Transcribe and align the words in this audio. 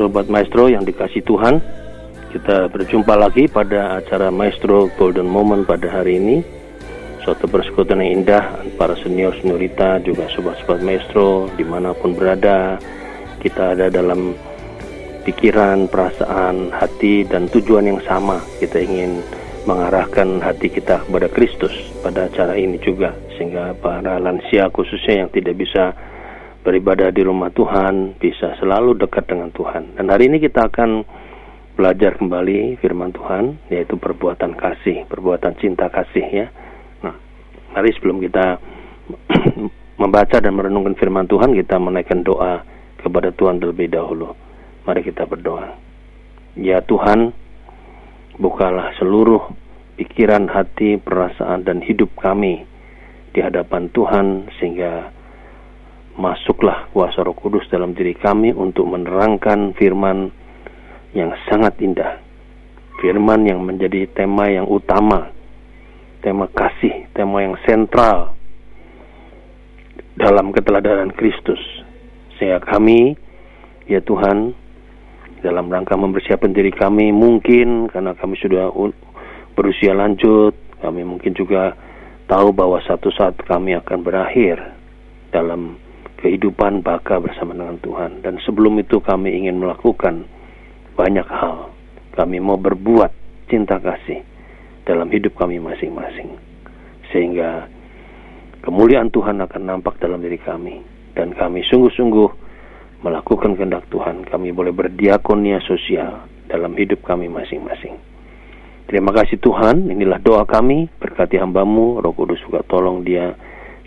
Sobat 0.00 0.32
Maestro 0.32 0.72
yang 0.72 0.80
dikasih 0.80 1.20
Tuhan, 1.28 1.60
kita 2.32 2.72
berjumpa 2.72 3.20
lagi 3.20 3.44
pada 3.52 4.00
acara 4.00 4.32
Maestro 4.32 4.88
Golden 4.96 5.28
Moment 5.28 5.68
pada 5.68 5.92
hari 5.92 6.16
ini. 6.16 6.40
Suatu 7.20 7.44
persekutuan 7.44 8.00
yang 8.00 8.24
indah, 8.24 8.64
para 8.80 8.96
senior 9.04 9.36
seniorita 9.36 10.00
juga 10.00 10.24
sobat-sobat 10.32 10.80
Maestro 10.80 11.52
di 11.52 11.68
mana 11.68 11.92
pun 11.92 12.16
berada, 12.16 12.80
kita 13.44 13.76
ada 13.76 13.92
dalam 13.92 14.32
pikiran, 15.28 15.84
perasaan, 15.92 16.72
hati, 16.72 17.28
dan 17.28 17.52
tujuan 17.52 17.92
yang 17.92 18.00
sama. 18.08 18.40
Kita 18.56 18.80
ingin 18.80 19.20
mengarahkan 19.68 20.40
hati 20.40 20.72
kita 20.72 21.04
kepada 21.04 21.28
Kristus 21.28 21.76
pada 22.00 22.24
acara 22.24 22.56
ini 22.56 22.80
juga 22.80 23.12
sehingga 23.36 23.76
para 23.76 24.16
lansia 24.16 24.72
khususnya 24.72 25.28
yang 25.28 25.30
tidak 25.36 25.60
bisa 25.60 25.92
beribadah 26.60 27.08
di 27.08 27.24
rumah 27.24 27.48
Tuhan 27.52 28.20
bisa 28.20 28.56
selalu 28.60 29.00
dekat 29.00 29.28
dengan 29.28 29.48
Tuhan. 29.52 29.96
Dan 29.96 30.12
hari 30.12 30.28
ini 30.28 30.38
kita 30.40 30.68
akan 30.68 31.04
belajar 31.74 32.20
kembali 32.20 32.76
firman 32.84 33.16
Tuhan 33.16 33.56
yaitu 33.72 33.96
perbuatan 33.96 34.52
kasih, 34.52 35.08
perbuatan 35.08 35.56
cinta 35.56 35.88
kasih 35.88 36.26
ya. 36.28 36.46
Nah, 37.00 37.16
mari 37.72 37.88
sebelum 37.96 38.20
kita 38.20 38.60
membaca 40.02 40.36
dan 40.36 40.52
merenungkan 40.52 40.96
firman 41.00 41.24
Tuhan, 41.24 41.56
kita 41.56 41.80
menaikkan 41.80 42.20
doa 42.20 42.60
kepada 43.00 43.32
Tuhan 43.32 43.64
terlebih 43.64 43.88
dahulu. 43.88 44.36
Mari 44.84 45.00
kita 45.00 45.24
berdoa. 45.24 45.72
Ya 46.60 46.84
Tuhan, 46.84 47.32
bukalah 48.36 48.92
seluruh 49.00 49.48
pikiran, 49.96 50.48
hati, 50.52 51.00
perasaan 51.00 51.64
dan 51.64 51.80
hidup 51.80 52.12
kami 52.20 52.68
di 53.32 53.40
hadapan 53.40 53.88
Tuhan 53.92 54.50
sehingga 54.60 55.19
masuklah 56.20 56.92
kuasa 56.92 57.24
Roh 57.24 57.32
Kudus 57.32 57.64
dalam 57.72 57.96
diri 57.96 58.12
kami 58.12 58.52
untuk 58.52 58.84
menerangkan 58.84 59.72
firman 59.74 60.28
yang 61.16 61.32
sangat 61.48 61.80
indah. 61.80 62.20
Firman 63.00 63.48
yang 63.48 63.64
menjadi 63.64 64.04
tema 64.12 64.52
yang 64.52 64.68
utama, 64.68 65.32
tema 66.20 66.44
kasih, 66.52 67.08
tema 67.16 67.40
yang 67.40 67.56
sentral 67.64 68.36
dalam 70.20 70.52
keteladanan 70.52 71.08
Kristus. 71.16 71.58
Sehingga 72.36 72.60
kami, 72.60 73.16
ya 73.88 74.04
Tuhan, 74.04 74.52
dalam 75.40 75.72
rangka 75.72 75.96
mempersiapkan 75.96 76.52
diri 76.52 76.68
kami 76.68 77.08
mungkin 77.16 77.88
karena 77.88 78.12
kami 78.12 78.36
sudah 78.36 78.68
berusia 79.56 79.96
lanjut, 79.96 80.52
kami 80.84 81.00
mungkin 81.00 81.32
juga 81.32 81.72
tahu 82.28 82.52
bahwa 82.52 82.76
satu 82.84 83.08
saat 83.16 83.40
kami 83.48 83.72
akan 83.80 84.04
berakhir 84.04 84.60
dalam 85.32 85.80
kehidupan 86.20 86.84
baka 86.84 87.18
bersama 87.18 87.56
dengan 87.56 87.80
Tuhan. 87.80 88.20
Dan 88.20 88.38
sebelum 88.44 88.76
itu 88.80 89.00
kami 89.00 89.34
ingin 89.44 89.60
melakukan 89.60 90.28
banyak 90.94 91.26
hal. 91.26 91.72
Kami 92.14 92.38
mau 92.38 92.60
berbuat 92.60 93.12
cinta 93.48 93.80
kasih 93.80 94.20
dalam 94.84 95.08
hidup 95.08 95.34
kami 95.36 95.56
masing-masing. 95.58 96.36
Sehingga 97.10 97.66
kemuliaan 98.62 99.08
Tuhan 99.08 99.40
akan 99.40 99.62
nampak 99.64 99.96
dalam 99.98 100.20
diri 100.20 100.38
kami. 100.38 100.84
Dan 101.16 101.34
kami 101.34 101.64
sungguh-sungguh 101.66 102.28
melakukan 103.00 103.56
kehendak 103.56 103.88
Tuhan. 103.88 104.28
Kami 104.28 104.52
boleh 104.52 104.70
berdiakonia 104.76 105.58
sosial 105.64 106.28
dalam 106.46 106.76
hidup 106.76 107.00
kami 107.02 107.26
masing-masing. 107.26 107.96
Terima 108.90 109.14
kasih 109.14 109.38
Tuhan, 109.38 109.86
inilah 109.86 110.18
doa 110.18 110.42
kami, 110.42 110.90
berkati 110.98 111.38
hambamu, 111.38 112.02
roh 112.02 112.10
kudus 112.10 112.42
juga 112.42 112.66
tolong 112.66 113.06
dia 113.06 113.38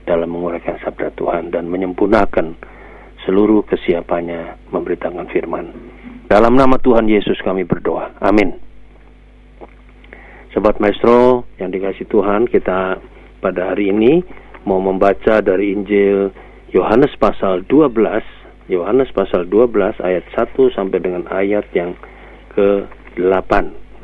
dalam 0.03 0.29
menguraikan 0.31 0.79
sabda 0.83 1.15
Tuhan 1.15 1.51
dan 1.51 1.67
menyempurnakan 1.71 2.55
seluruh 3.23 3.63
kesiapannya 3.67 4.71
memberitakan 4.71 5.27
firman. 5.31 5.71
Dalam 6.27 6.55
nama 6.55 6.75
Tuhan 6.79 7.07
Yesus 7.07 7.39
kami 7.43 7.63
berdoa. 7.63 8.15
Amin. 8.19 8.59
Sobat 10.51 10.77
Maestro 10.77 11.49
yang 11.57 11.73
dikasih 11.73 12.05
Tuhan, 12.11 12.45
kita 12.45 13.01
pada 13.41 13.73
hari 13.73 13.89
ini 13.89 14.21
mau 14.69 14.77
membaca 14.77 15.41
dari 15.41 15.73
Injil 15.73 16.29
Yohanes 16.69 17.13
pasal 17.17 17.65
12, 17.65 18.69
Yohanes 18.69 19.09
pasal 19.11 19.49
12 19.49 19.97
ayat 19.99 20.25
1 20.31 20.77
sampai 20.77 20.99
dengan 21.01 21.25
ayat 21.29 21.65
yang 21.73 21.97
ke-8 22.53 23.51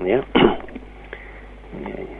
ya. 0.03 0.21
ya, 1.85 1.97
ya. 1.97 2.19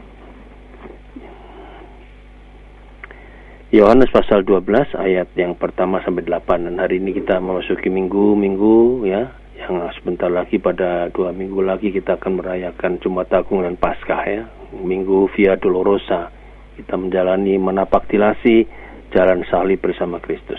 Yohanes 3.70 4.10
pasal 4.10 4.42
12 4.42 4.98
ayat 4.98 5.30
yang 5.38 5.54
pertama 5.54 6.02
sampai 6.02 6.26
8 6.26 6.66
dan 6.66 6.82
hari 6.82 6.98
ini 6.98 7.14
kita 7.14 7.38
memasuki 7.38 7.86
minggu-minggu 7.86 9.06
ya 9.06 9.30
yang 9.62 9.86
sebentar 9.94 10.26
lagi 10.26 10.58
pada 10.58 11.06
dua 11.14 11.30
minggu 11.30 11.62
lagi 11.62 11.94
kita 11.94 12.18
akan 12.18 12.42
merayakan 12.42 12.98
Jumat 12.98 13.30
Agung 13.30 13.62
dan 13.62 13.78
Paskah 13.78 14.26
ya. 14.26 14.42
Minggu 14.74 15.30
Via 15.38 15.54
Dolorosa 15.54 16.34
kita 16.82 16.98
menjalani 16.98 17.62
menapak 17.62 18.10
tilasi 18.10 18.66
jalan 19.14 19.46
salib 19.46 19.78
bersama 19.78 20.18
Kristus. 20.18 20.58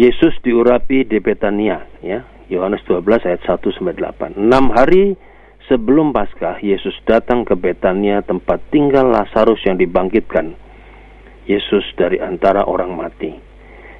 Yesus 0.00 0.32
diurapi 0.40 1.04
di 1.04 1.20
Betania 1.20 1.84
ya. 2.00 2.24
Yohanes 2.48 2.80
12 2.88 3.04
ayat 3.28 3.44
1 3.44 3.52
sampai 3.76 4.00
8 4.00 4.40
enam 4.40 4.72
hari 4.72 5.12
sebelum 5.68 6.16
Paskah 6.16 6.56
Yesus 6.64 6.96
datang 7.04 7.44
ke 7.44 7.52
Betania 7.52 8.24
tempat 8.24 8.64
tinggal 8.72 9.12
Lazarus 9.12 9.60
yang 9.68 9.76
dibangkitkan 9.76 10.64
Yesus 11.46 11.86
dari 11.94 12.18
antara 12.18 12.66
orang 12.66 12.92
mati. 12.92 13.32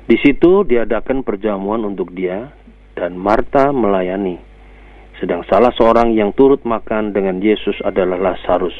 Di 0.06 0.14
situ 0.22 0.62
diadakan 0.62 1.26
perjamuan 1.26 1.82
untuk 1.82 2.14
dia 2.14 2.50
dan 2.94 3.18
Marta 3.18 3.74
melayani. 3.74 4.38
Sedang 5.18 5.42
salah 5.48 5.72
seorang 5.74 6.12
yang 6.12 6.30
turut 6.36 6.62
makan 6.62 7.10
dengan 7.10 7.40
Yesus 7.40 7.78
adalah 7.82 8.20
Lazarus. 8.20 8.76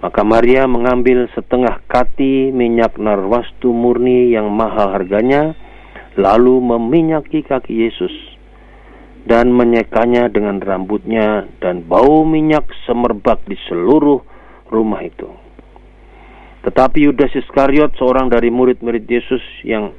Maka 0.00 0.24
Maria 0.24 0.64
mengambil 0.64 1.28
setengah 1.36 1.84
kati 1.84 2.48
minyak 2.56 2.96
narwastu 2.96 3.68
murni 3.68 4.32
yang 4.32 4.48
mahal 4.48 4.96
harganya, 4.96 5.52
lalu 6.16 6.56
meminyaki 6.56 7.44
kaki 7.44 7.84
Yesus 7.84 8.14
dan 9.28 9.52
menyekanya 9.52 10.32
dengan 10.32 10.56
rambutnya 10.58 11.44
dan 11.60 11.84
bau 11.84 12.24
minyak 12.24 12.64
semerbak 12.88 13.44
di 13.44 13.60
seluruh 13.68 14.24
rumah 14.72 15.04
itu. 15.04 15.28
Tetapi 16.60 17.08
Yudas 17.08 17.32
Iskariot, 17.32 17.96
seorang 17.96 18.28
dari 18.28 18.52
murid-murid 18.52 19.08
Yesus 19.08 19.40
yang 19.64 19.96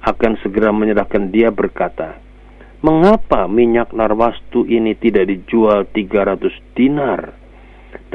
akan 0.00 0.40
segera 0.40 0.72
menyerahkan 0.72 1.28
dia 1.28 1.52
berkata, 1.52 2.16
Mengapa 2.78 3.50
minyak 3.50 3.90
narwastu 3.90 4.62
ini 4.62 4.94
tidak 4.94 5.26
dijual 5.26 5.90
300 5.90 6.78
dinar 6.78 7.34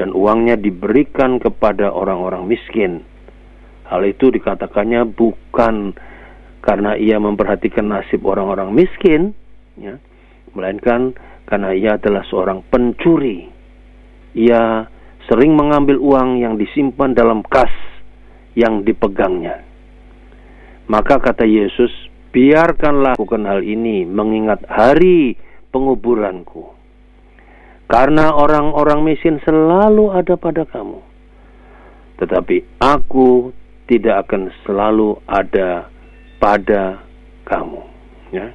dan 0.00 0.16
uangnya 0.16 0.56
diberikan 0.56 1.36
kepada 1.36 1.92
orang-orang 1.92 2.48
miskin? 2.48 3.04
Hal 3.84 4.00
itu 4.08 4.32
dikatakannya 4.32 5.04
bukan 5.12 5.92
karena 6.64 6.96
ia 6.96 7.20
memperhatikan 7.20 7.92
nasib 7.92 8.24
orang-orang 8.24 8.72
miskin, 8.72 9.36
ya, 9.76 10.00
melainkan 10.56 11.12
karena 11.44 11.76
ia 11.76 12.00
adalah 12.00 12.24
seorang 12.24 12.64
pencuri. 12.64 13.44
Ia 14.32 14.88
sering 15.30 15.56
mengambil 15.56 15.96
uang 16.00 16.40
yang 16.40 16.54
disimpan 16.60 17.16
dalam 17.16 17.40
kas 17.46 17.72
yang 18.54 18.84
dipegangnya. 18.84 19.64
Maka 20.84 21.16
kata 21.16 21.48
Yesus, 21.48 21.90
biarkanlah 22.30 23.16
lakukan 23.16 23.48
hal 23.48 23.64
ini 23.64 24.04
mengingat 24.04 24.60
hari 24.68 25.38
penguburanku. 25.72 26.76
Karena 27.88 28.32
orang-orang 28.32 29.04
miskin 29.04 29.40
selalu 29.44 30.12
ada 30.12 30.34
pada 30.36 30.64
kamu. 30.64 31.00
Tetapi 32.20 32.80
aku 32.80 33.52
tidak 33.88 34.28
akan 34.28 34.48
selalu 34.64 35.20
ada 35.28 35.88
pada 36.40 37.00
kamu. 37.44 37.82
Ya. 38.32 38.52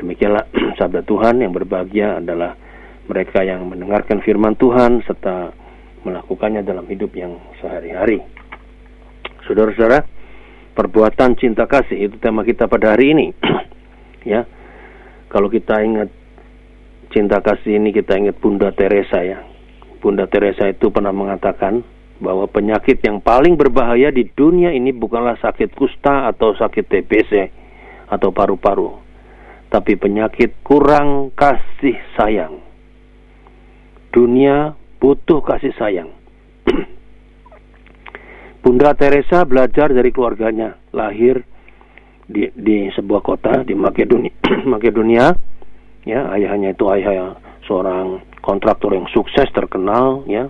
Demikianlah 0.00 0.48
sabda 0.80 1.04
Tuhan 1.04 1.44
yang 1.44 1.52
berbahagia 1.52 2.20
adalah 2.20 2.56
mereka 3.04 3.44
yang 3.44 3.68
mendengarkan 3.68 4.24
firman 4.24 4.56
Tuhan 4.56 5.04
serta 5.04 5.52
melakukannya 6.04 6.64
dalam 6.64 6.88
hidup 6.88 7.12
yang 7.16 7.36
sehari-hari. 7.60 8.24
Saudara-saudara, 9.44 10.04
perbuatan 10.72 11.36
cinta 11.36 11.66
kasih 11.68 12.08
itu 12.08 12.16
tema 12.22 12.46
kita 12.46 12.70
pada 12.70 12.94
hari 12.96 13.12
ini. 13.12 13.26
ya. 14.32 14.46
Kalau 15.30 15.46
kita 15.46 15.82
ingat 15.82 16.10
cinta 17.14 17.38
kasih 17.42 17.78
ini 17.78 17.90
kita 17.90 18.18
ingat 18.18 18.38
Bunda 18.38 18.70
Teresa 18.74 19.22
ya. 19.22 19.42
Bunda 20.00 20.24
Teresa 20.26 20.66
itu 20.70 20.88
pernah 20.88 21.12
mengatakan 21.12 21.84
bahwa 22.20 22.48
penyakit 22.48 23.00
yang 23.04 23.20
paling 23.20 23.56
berbahaya 23.56 24.12
di 24.12 24.28
dunia 24.32 24.72
ini 24.72 24.92
bukanlah 24.92 25.36
sakit 25.40 25.72
kusta 25.76 26.28
atau 26.28 26.52
sakit 26.56 26.84
TBC 26.88 27.32
atau 28.12 28.28
paru-paru, 28.32 28.96
tapi 29.72 29.96
penyakit 29.96 30.60
kurang 30.64 31.32
kasih 31.32 31.96
sayang. 32.16 32.60
Dunia 34.10 34.74
butuh 35.00 35.40
kasih 35.40 35.72
sayang. 35.80 36.12
Bunda 38.62 38.92
Teresa 38.92 39.48
belajar 39.48 39.88
dari 39.88 40.12
keluarganya, 40.12 40.76
lahir 40.92 41.40
di, 42.28 42.52
di 42.52 42.92
sebuah 42.92 43.24
kota 43.24 43.64
di 43.64 43.72
Makedonia, 43.72 44.36
Makedonia 44.76 45.32
ya 46.04 46.30
ayahnya 46.36 46.76
itu 46.76 46.84
ayah 46.92 47.36
seorang 47.64 48.20
kontraktor 48.44 48.92
yang 48.92 49.08
sukses 49.12 49.48
terkenal 49.52 50.24
ya 50.24 50.48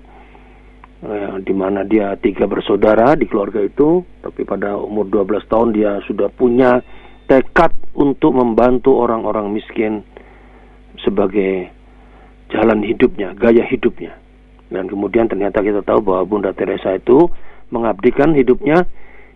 eh, 1.02 1.34
di 1.42 1.54
mana 1.54 1.82
dia 1.82 2.14
tiga 2.18 2.46
bersaudara 2.46 3.18
di 3.18 3.26
keluarga 3.26 3.58
itu 3.62 4.02
tapi 4.22 4.46
pada 4.46 4.78
umur 4.78 5.10
12 5.10 5.50
tahun 5.50 5.68
dia 5.74 5.98
sudah 6.06 6.30
punya 6.30 6.82
tekad 7.30 7.70
untuk 7.94 8.34
membantu 8.34 8.98
orang-orang 8.98 9.54
miskin 9.54 10.02
sebagai 10.98 11.70
jalan 12.50 12.82
hidupnya, 12.82 13.32
gaya 13.38 13.62
hidupnya. 13.62 14.18
Dan 14.70 14.86
kemudian 14.86 15.26
ternyata 15.26 15.60
kita 15.60 15.82
tahu 15.82 16.00
bahwa 16.00 16.22
Bunda 16.24 16.54
Teresa 16.54 16.94
itu 16.94 17.26
mengabdikan 17.74 18.32
hidupnya 18.38 18.86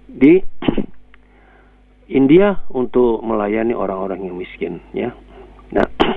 di 0.06 0.38
India 2.18 2.62
untuk 2.70 3.18
melayani 3.26 3.74
orang-orang 3.74 4.30
yang 4.30 4.38
miskin 4.38 4.78
ya. 4.94 5.10
Nah, 5.74 5.86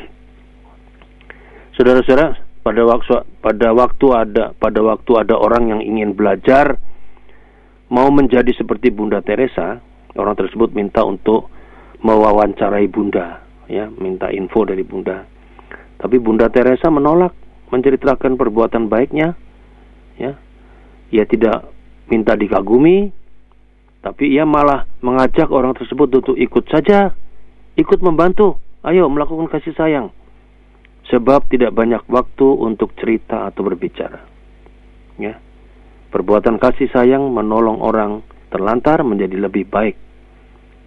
saudara-saudara, 1.75 2.38
pada 2.62 2.84
waktu 2.86 3.14
pada 3.42 3.68
waktu 3.74 4.08
ada 4.14 4.44
pada 4.54 4.80
waktu 4.86 5.12
ada 5.18 5.36
orang 5.40 5.72
yang 5.72 5.81
ingin 5.81 6.13
belajar 6.13 6.78
mau 7.88 8.12
menjadi 8.12 8.52
seperti 8.52 8.92
Bunda 8.92 9.24
Teresa, 9.24 9.80
orang 10.20 10.36
tersebut 10.36 10.75
minta 10.75 11.08
untuk 11.08 11.48
mewawancarai 12.04 12.86
Bunda, 12.92 13.42
ya, 13.72 13.88
minta 13.88 14.28
info 14.30 14.68
dari 14.68 14.84
Bunda. 14.84 15.24
Tapi 15.98 16.20
Bunda 16.22 16.52
Teresa 16.52 16.92
menolak 16.92 17.47
menceritakan 17.69 18.40
perbuatan 18.40 18.88
baiknya, 18.88 19.36
ya. 20.19 20.36
Ia 21.08 21.24
tidak 21.24 21.72
minta 22.12 22.36
dikagumi, 22.36 23.12
tapi 24.04 24.31
ia 24.31 24.44
malah 24.44 24.88
mengajak 25.00 25.48
orang 25.52 25.75
tersebut 25.75 26.08
untuk 26.24 26.36
ikut 26.36 26.66
saja, 26.68 27.16
ikut 27.80 28.00
membantu. 28.04 28.60
Ayo 28.84 29.10
melakukan 29.12 29.52
kasih 29.52 29.75
sayang 29.75 30.08
sebab 31.08 31.48
tidak 31.48 31.72
banyak 31.72 32.04
waktu 32.12 32.48
untuk 32.48 32.92
cerita 33.00 33.48
atau 33.48 33.64
berbicara. 33.64 34.20
Ya. 35.18 35.40
Perbuatan 36.08 36.60
kasih 36.60 36.88
sayang 36.92 37.28
menolong 37.31 37.84
orang 37.84 38.24
terlantar 38.52 39.04
menjadi 39.04 39.36
lebih 39.40 39.68
baik. 39.68 39.96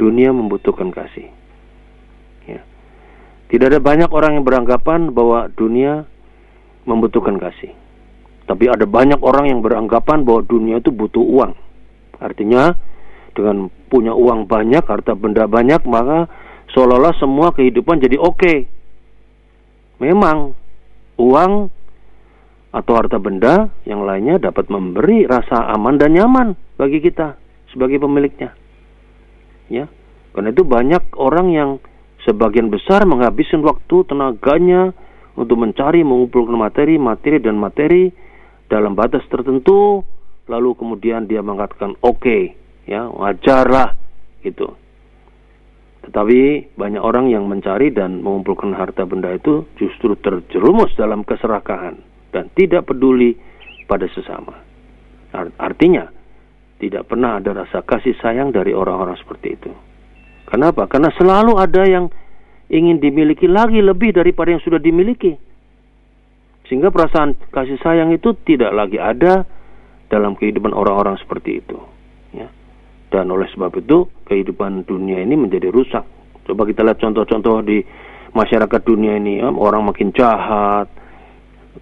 Dunia 0.00 0.32
membutuhkan 0.32 0.92
kasih. 0.92 1.28
Ya. 2.48 2.60
Tidak 3.52 3.68
ada 3.68 3.80
banyak 3.80 4.08
orang 4.08 4.40
yang 4.40 4.44
beranggapan 4.48 5.12
bahwa 5.12 5.52
dunia 5.52 6.08
membutuhkan 6.84 7.36
kasih. 7.36 7.72
Tapi 8.48 8.66
ada 8.66 8.84
banyak 8.88 9.22
orang 9.22 9.50
yang 9.50 9.60
beranggapan 9.62 10.26
bahwa 10.26 10.42
dunia 10.42 10.82
itu 10.82 10.90
butuh 10.90 11.22
uang. 11.22 11.52
Artinya 12.18 12.74
dengan 13.32 13.70
punya 13.88 14.12
uang 14.12 14.50
banyak, 14.50 14.82
harta 14.82 15.14
benda 15.14 15.46
banyak, 15.46 15.86
maka 15.86 16.26
seolah-olah 16.74 17.14
semua 17.18 17.54
kehidupan 17.54 18.02
jadi 18.02 18.18
oke. 18.18 18.36
Okay 18.38 18.58
Memang 20.00 20.56
uang 21.20 21.68
atau 22.72 22.92
harta 22.96 23.20
benda 23.20 23.68
yang 23.84 24.08
lainnya 24.08 24.40
dapat 24.40 24.72
memberi 24.72 25.28
rasa 25.28 25.68
aman 25.76 26.00
dan 26.00 26.16
nyaman 26.16 26.56
bagi 26.80 27.04
kita 27.04 27.36
sebagai 27.68 28.00
pemiliknya. 28.00 28.56
Ya. 29.68 29.92
Karena 30.32 30.56
itu 30.56 30.64
banyak 30.64 31.20
orang 31.20 31.52
yang 31.52 31.70
sebagian 32.24 32.72
besar 32.72 33.04
menghabiskan 33.04 33.60
waktu 33.60 34.08
tenaganya 34.08 34.96
untuk 35.40 35.56
mencari 35.56 36.04
mengumpulkan 36.04 36.52
materi, 36.60 37.00
materi 37.00 37.40
dan 37.40 37.56
materi 37.56 38.12
dalam 38.68 38.92
batas 38.92 39.24
tertentu 39.32 40.04
lalu 40.52 40.76
kemudian 40.76 41.24
dia 41.24 41.40
mengatakan 41.40 41.96
oke 42.04 42.20
okay, 42.20 42.42
ya 42.84 43.08
wajarlah 43.08 43.96
gitu 44.44 44.76
tetapi 46.10 46.72
banyak 46.80 47.02
orang 47.02 47.28
yang 47.28 47.44
mencari 47.44 47.92
dan 47.92 48.24
mengumpulkan 48.24 48.72
harta 48.72 49.04
benda 49.04 49.36
itu 49.36 49.68
justru 49.76 50.16
terjerumus 50.16 50.90
dalam 50.96 51.22
keserakahan 51.22 52.00
dan 52.32 52.48
tidak 52.56 52.88
peduli 52.88 53.36
pada 53.84 54.08
sesama. 54.10 54.56
Artinya, 55.60 56.08
tidak 56.80 57.06
pernah 57.06 57.38
ada 57.38 57.52
rasa 57.52 57.84
kasih 57.84 58.16
sayang 58.18 58.50
dari 58.50 58.72
orang-orang 58.72 59.14
seperti 59.20 59.48
itu. 59.60 59.70
Kenapa? 60.48 60.88
Karena 60.88 61.12
selalu 61.14 61.60
ada 61.60 61.82
yang 61.86 62.10
ingin 62.70 63.02
dimiliki 63.02 63.50
lagi 63.50 63.82
lebih 63.82 64.14
daripada 64.14 64.54
yang 64.54 64.62
sudah 64.62 64.78
dimiliki. 64.78 65.34
Sehingga 66.70 66.94
perasaan 66.94 67.34
kasih 67.50 67.82
sayang 67.82 68.14
itu 68.14 68.30
tidak 68.46 68.70
lagi 68.70 69.02
ada 69.02 69.42
dalam 70.06 70.38
kehidupan 70.38 70.70
orang-orang 70.70 71.18
seperti 71.18 71.58
itu. 71.58 71.76
Ya. 72.30 72.46
Dan 73.10 73.34
oleh 73.34 73.50
sebab 73.50 73.74
itu 73.74 74.06
kehidupan 74.30 74.86
dunia 74.86 75.18
ini 75.18 75.34
menjadi 75.34 75.66
rusak. 75.74 76.06
Coba 76.46 76.62
kita 76.62 76.86
lihat 76.86 77.02
contoh-contoh 77.02 77.66
di 77.66 77.82
masyarakat 78.30 78.80
dunia 78.86 79.18
ini, 79.18 79.42
ya, 79.42 79.50
orang 79.50 79.90
makin 79.90 80.14
jahat, 80.14 80.86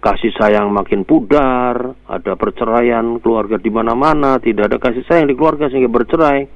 kasih 0.01 0.33
sayang 0.33 0.73
makin 0.73 1.05
pudar, 1.05 1.93
ada 2.09 2.33
perceraian 2.33 3.21
keluarga 3.21 3.61
di 3.61 3.69
mana-mana, 3.69 4.41
tidak 4.41 4.73
ada 4.73 4.77
kasih 4.81 5.05
sayang 5.05 5.29
di 5.29 5.37
keluarga 5.37 5.69
sehingga 5.69 5.89
bercerai. 5.89 6.49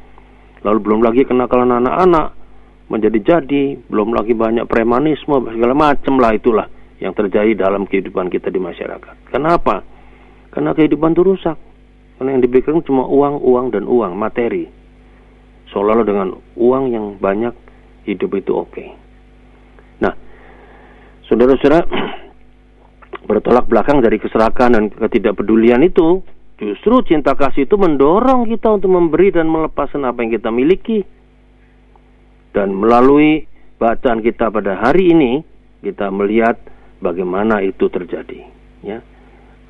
Lalu 0.65 0.79
belum 0.81 1.05
lagi 1.05 1.21
kenakalan 1.29 1.69
anak-anak 1.69 2.42
menjadi-jadi, 2.93 3.89
belum 3.89 4.13
lagi 4.13 4.37
banyak 4.37 4.69
premanisme, 4.69 5.33
segala 5.49 5.73
macam 5.73 6.21
lah 6.21 6.37
itulah 6.37 6.69
yang 7.01 7.17
terjadi 7.17 7.57
dalam 7.57 7.89
kehidupan 7.89 8.29
kita 8.29 8.53
di 8.53 8.61
masyarakat. 8.61 9.33
Kenapa? 9.33 9.81
Karena 10.53 10.77
kehidupan 10.77 11.17
itu 11.17 11.25
rusak. 11.25 11.57
Karena 12.21 12.37
yang 12.37 12.45
dipikirkan 12.45 12.85
cuma 12.85 13.09
uang, 13.09 13.41
uang, 13.41 13.73
dan 13.73 13.89
uang, 13.89 14.13
materi. 14.13 14.69
Seolah-olah 15.73 16.05
dengan 16.05 16.37
uang 16.53 16.83
yang 16.93 17.05
banyak, 17.17 17.51
hidup 18.05 18.37
itu 18.37 18.53
oke. 18.53 18.69
Okay. 18.69 18.93
Nah, 19.97 20.13
saudara-saudara, 21.25 21.89
bertolak 23.27 23.65
belakang 23.65 24.05
dari 24.05 24.21
keserakahan 24.21 24.77
dan 24.77 24.85
ketidakpedulian 24.93 25.81
itu, 25.81 26.21
justru 26.61 27.01
cinta 27.09 27.33
kasih 27.33 27.65
itu 27.65 27.73
mendorong 27.73 28.45
kita 28.45 28.77
untuk 28.77 28.93
memberi 28.93 29.33
dan 29.33 29.49
melepaskan 29.49 30.05
apa 30.05 30.21
yang 30.21 30.31
kita 30.37 30.53
miliki. 30.53 31.01
Dan 32.53 32.77
melalui 32.77 33.49
bacaan 33.81 34.21
kita 34.21 34.53
pada 34.53 34.77
hari 34.77 35.11
ini, 35.11 35.41
kita 35.81 36.13
melihat 36.13 36.55
bagaimana 37.01 37.59
itu 37.65 37.89
terjadi. 37.89 38.45
Ya, 38.85 39.01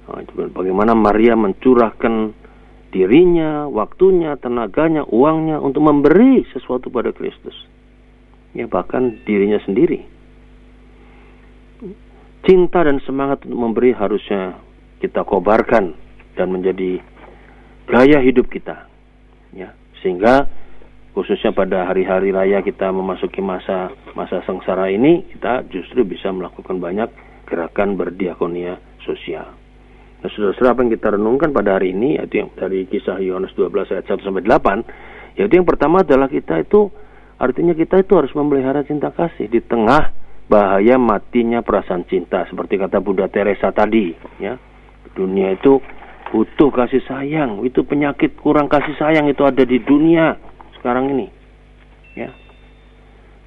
Oh, 0.03 0.19
bagaimana 0.51 0.91
Maria 0.91 1.39
mencurahkan 1.39 2.35
dirinya, 2.91 3.71
waktunya, 3.71 4.35
tenaganya, 4.35 5.07
uangnya 5.07 5.63
untuk 5.63 5.87
memberi 5.87 6.43
sesuatu 6.51 6.91
pada 6.91 7.15
Kristus. 7.15 7.55
Ya 8.51 8.67
bahkan 8.67 9.23
dirinya 9.23 9.63
sendiri. 9.63 10.03
Cinta 12.43 12.83
dan 12.83 12.99
semangat 13.07 13.47
untuk 13.47 13.59
memberi 13.63 13.95
harusnya 13.95 14.59
kita 14.99 15.23
kobarkan 15.23 15.95
dan 16.35 16.51
menjadi 16.51 16.99
gaya 17.87 18.19
hidup 18.19 18.51
kita. 18.51 18.91
Ya, 19.55 19.71
sehingga 20.03 20.51
khususnya 21.13 21.53
pada 21.53 21.85
hari-hari 21.85 22.33
raya 22.33 22.65
kita 22.65 22.89
memasuki 22.89 23.39
masa 23.39 23.93
masa 24.17 24.41
sengsara 24.49 24.89
ini 24.89 25.29
kita 25.29 25.65
justru 25.69 26.01
bisa 26.01 26.33
melakukan 26.33 26.81
banyak 26.81 27.09
gerakan 27.45 27.93
berdiakonia 27.93 28.81
sosial. 29.05 29.53
Nah, 30.23 30.29
saudara-saudara 30.31 30.73
apa 30.73 30.81
yang 30.87 30.91
kita 30.95 31.07
renungkan 31.19 31.49
pada 31.53 31.77
hari 31.77 31.93
ini 31.93 32.17
yaitu 32.17 32.41
yang 32.41 32.49
dari 32.55 32.89
kisah 32.89 33.19
Yohanes 33.21 33.53
12 33.53 33.93
ayat 33.93 34.05
1 34.07 34.23
sampai 34.23 34.43
8, 34.47 35.37
yaitu 35.37 35.53
yang 35.53 35.67
pertama 35.67 36.01
adalah 36.01 36.31
kita 36.31 36.63
itu 36.63 36.89
artinya 37.37 37.75
kita 37.75 38.01
itu 38.01 38.15
harus 38.15 38.31
memelihara 38.33 38.81
cinta 38.87 39.11
kasih 39.11 39.51
di 39.51 39.59
tengah 39.59 40.15
bahaya 40.47 40.95
matinya 40.95 41.59
perasaan 41.59 42.07
cinta 42.07 42.47
seperti 42.47 42.79
kata 42.79 43.03
Bunda 43.03 43.27
Teresa 43.27 43.75
tadi, 43.75 44.15
ya. 44.39 44.55
Dunia 45.13 45.53
itu 45.53 45.77
butuh 46.31 46.71
kasih 46.73 47.03
sayang, 47.05 47.61
itu 47.61 47.83
penyakit 47.85 48.39
kurang 48.39 48.65
kasih 48.71 48.95
sayang 48.97 49.27
itu 49.27 49.43
ada 49.45 49.61
di 49.61 49.77
dunia 49.83 50.52
sekarang 50.83 51.15
ini. 51.15 51.31
Ya. 52.19 52.35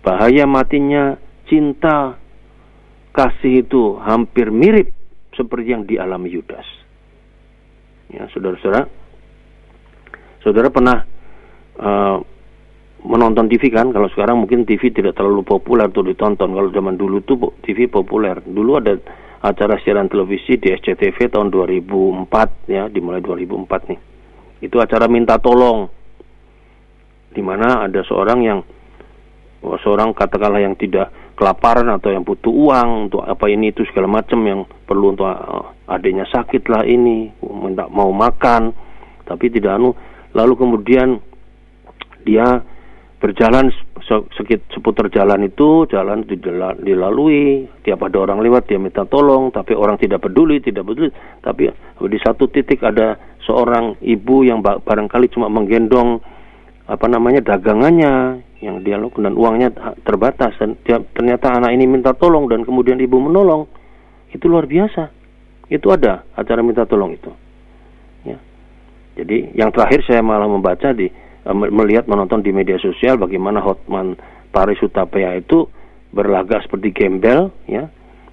Bahaya 0.01 0.49
matinya 0.49 1.21
cinta 1.45 2.17
kasih 3.13 3.61
itu 3.61 4.01
hampir 4.01 4.49
mirip 4.49 4.89
seperti 5.37 5.77
yang 5.77 5.85
dialami 5.85 6.33
Yudas. 6.33 6.65
Ya, 8.09 8.25
saudara-saudara, 8.33 8.89
saudara 10.41 10.69
pernah 10.73 11.05
uh, 11.77 12.17
menonton 13.05 13.53
TV 13.53 13.69
kan? 13.69 13.93
Kalau 13.93 14.09
sekarang 14.09 14.41
mungkin 14.41 14.65
TV 14.65 14.89
tidak 14.89 15.19
terlalu 15.19 15.45
populer 15.45 15.93
untuk 15.93 16.09
ditonton. 16.09 16.57
Kalau 16.57 16.71
zaman 16.73 16.97
dulu 16.97 17.21
tuh 17.21 17.53
TV 17.61 17.91
populer. 17.91 18.41
Dulu 18.41 18.81
ada 18.81 18.97
acara 19.43 19.77
siaran 19.83 20.09
televisi 20.09 20.57
di 20.57 20.73
SCTV 20.73 21.35
tahun 21.35 21.53
2004 21.53 22.73
ya, 22.73 22.89
dimulai 22.89 23.21
2004 23.21 23.91
nih. 23.93 24.01
Itu 24.65 24.81
acara 24.81 25.11
minta 25.11 25.37
tolong. 25.37 25.96
Di 27.37 27.45
mana 27.45 27.85
ada 27.85 28.01
seorang 28.01 28.41
yang 28.41 28.65
seorang 29.85 30.17
katakanlah 30.17 30.65
yang 30.65 30.73
tidak 30.81 31.13
kelaparan 31.37 31.93
atau 31.93 32.09
yang 32.09 32.25
butuh 32.25 32.49
uang 32.49 33.13
untuk 33.13 33.21
apa 33.21 33.45
ini 33.53 33.77
itu 33.77 33.85
segala 33.93 34.09
macam 34.09 34.41
yang 34.49 34.65
perlu 34.65 35.13
untuk 35.13 35.29
uh, 35.29 35.69
adiknya 35.93 36.25
sakit 36.33 36.65
lah 36.73 36.81
ini 36.89 37.29
minta 37.45 37.85
mau 37.93 38.09
makan. 38.09 38.73
Tapi 39.29 39.53
tidak 39.53 39.77
anu 39.77 39.93
lalu 40.33 40.57
kemudian 40.57 41.21
dia 42.25 42.65
berjalan 43.21 43.69
sekit 44.37 44.65
seputar 44.71 45.11
jalan 45.11 45.49
itu 45.49 45.89
jalan 45.89 46.23
dilalui 46.79 47.67
tiap 47.83 48.07
ada 48.07 48.23
orang 48.23 48.39
lewat 48.45 48.71
dia 48.71 48.79
minta 48.79 49.03
tolong 49.09 49.51
tapi 49.51 49.77
orang 49.77 50.01
tidak 50.01 50.25
peduli 50.25 50.65
tidak 50.65 50.89
peduli. 50.89 51.13
Tapi 51.45 51.69
di 52.01 52.19
satu 52.23 52.49
titik 52.49 52.81
ada 52.81 53.19
seorang 53.45 54.01
ibu 54.01 54.41
yang 54.47 54.65
barangkali 54.65 55.29
cuma 55.33 55.53
menggendong 55.53 56.23
apa 56.87 57.07
namanya 57.11 57.43
dagangannya 57.43 58.43
yang 58.63 58.81
dia 58.87 58.97
lakukan 58.97 59.31
dan 59.31 59.35
uangnya 59.35 59.69
terbatas 60.07 60.55
dan 60.59 60.79
ternyata 61.13 61.53
anak 61.53 61.75
ini 61.75 61.85
minta 61.85 62.15
tolong 62.15 62.47
dan 62.47 62.63
kemudian 62.63 62.97
ibu 63.03 63.19
menolong 63.19 63.67
itu 64.31 64.47
luar 64.47 64.65
biasa. 64.65 65.13
Itu 65.67 65.91
ada 65.91 66.23
acara 66.39 66.63
minta 66.63 66.87
tolong 66.87 67.19
itu. 67.19 67.31
Ya. 68.23 68.39
Jadi 69.19 69.59
yang 69.59 69.75
terakhir 69.75 70.07
saya 70.07 70.23
malah 70.23 70.47
membaca 70.47 70.95
di 70.95 71.11
Eh, 71.47 71.55
melihat 71.55 72.11
menonton 72.11 72.43
di 72.43 72.51
media 72.51 72.75
sosial 72.83 73.23
bagaimana 73.23 73.63
Hotman 73.63 74.19
Paris 74.51 74.83
Utapaya 74.83 75.39
itu 75.39 75.71
berlagak 76.11 76.67
seperti 76.67 76.91
gembel 76.91 77.55
ya. 77.71 77.87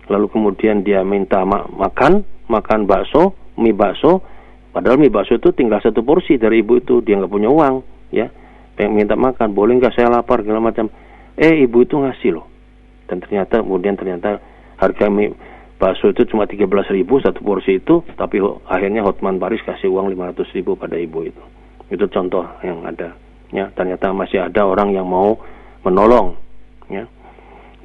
Lalu 0.09 0.33
kemudian 0.33 0.81
dia 0.81 1.05
minta 1.05 1.45
ma 1.45 1.61
makan 1.69 2.25
makan 2.49 2.89
bakso 2.89 3.37
mie 3.61 3.77
bakso. 3.77 4.25
Padahal 4.73 4.97
mie 4.97 5.13
bakso 5.13 5.37
itu 5.37 5.53
tinggal 5.53 5.77
satu 5.77 6.01
porsi 6.01 6.41
dari 6.41 6.65
ibu 6.65 6.81
itu 6.81 7.05
dia 7.05 7.21
nggak 7.21 7.29
punya 7.29 7.53
uang 7.53 7.85
ya 8.09 8.33
pengen 8.73 9.05
minta 9.05 9.15
makan 9.17 9.53
boleh 9.53 9.77
nggak 9.77 9.93
saya 9.93 10.09
lapar 10.09 10.41
segala 10.41 10.61
macam 10.61 10.89
eh 11.37 11.63
ibu 11.65 11.85
itu 11.85 11.97
ngasih 11.97 12.31
loh 12.37 12.47
dan 13.09 13.21
ternyata 13.21 13.61
kemudian 13.61 13.97
ternyata 13.97 14.41
harga 14.77 15.07
mie 15.09 15.33
bakso 15.77 16.09
itu 16.13 16.23
cuma 16.29 16.47
13 16.47 16.63
ribu 16.95 17.19
satu 17.19 17.43
porsi 17.43 17.81
itu 17.81 18.05
tapi 18.15 18.39
akhirnya 18.69 19.03
Hotman 19.03 19.41
Paris 19.41 19.59
kasih 19.67 19.91
uang 19.91 20.13
500 20.15 20.55
ribu 20.55 20.79
pada 20.79 20.95
ibu 20.95 21.27
itu 21.27 21.43
itu 21.93 22.05
contoh 22.09 22.45
yang 22.65 22.81
ada. 22.85 23.13
Ya, 23.53 23.69
ternyata 23.77 24.09
masih 24.09 24.41
ada 24.41 24.65
orang 24.65 24.95
yang 24.97 25.05
mau 25.05 25.37
menolong. 25.85 26.33
Ya. 26.89 27.05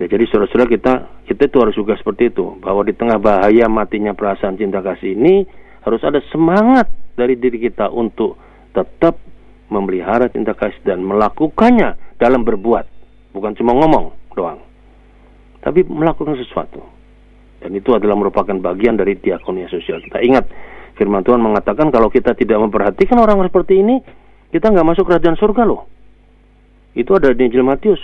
ya 0.00 0.06
jadi 0.08 0.24
saudara-saudara 0.32 0.68
kita 0.72 0.92
kita 1.28 1.42
itu 1.52 1.56
harus 1.60 1.76
juga 1.76 1.94
seperti 2.00 2.32
itu 2.32 2.56
bahwa 2.58 2.82
di 2.82 2.96
tengah 2.96 3.20
bahaya 3.20 3.68
matinya 3.68 4.16
perasaan 4.16 4.56
cinta 4.56 4.80
kasih 4.80 5.12
ini 5.14 5.44
harus 5.84 6.02
ada 6.02 6.18
semangat 6.32 6.88
dari 7.14 7.36
diri 7.36 7.60
kita 7.68 7.92
untuk 7.92 8.40
tetap 8.72 9.20
memelihara 9.68 10.32
cinta 10.32 10.56
kasih 10.56 10.80
dan 10.84 11.04
melakukannya 11.04 11.96
dalam 12.16 12.42
berbuat 12.44 12.84
bukan 13.32 13.52
cuma 13.56 13.76
ngomong 13.76 14.12
doang 14.32 14.60
tapi 15.64 15.84
melakukan 15.84 16.36
sesuatu 16.40 16.80
dan 17.58 17.74
itu 17.74 17.90
adalah 17.92 18.14
merupakan 18.14 18.54
bagian 18.54 18.96
dari 18.96 19.18
diakonia 19.18 19.66
sosial 19.68 20.00
kita 20.00 20.22
ingat 20.24 20.46
Firman 20.98 21.22
Tuhan 21.22 21.38
mengatakan 21.38 21.94
kalau 21.94 22.10
kita 22.10 22.34
tidak 22.34 22.58
memperhatikan 22.58 23.22
orang 23.22 23.38
seperti 23.46 23.78
ini, 23.78 24.02
kita 24.50 24.74
nggak 24.74 24.82
masuk 24.82 25.06
kerajaan 25.06 25.38
surga 25.38 25.62
loh. 25.62 25.86
Itu 26.98 27.14
ada 27.14 27.30
di 27.30 27.46
Injil 27.46 27.62
Matius. 27.62 28.02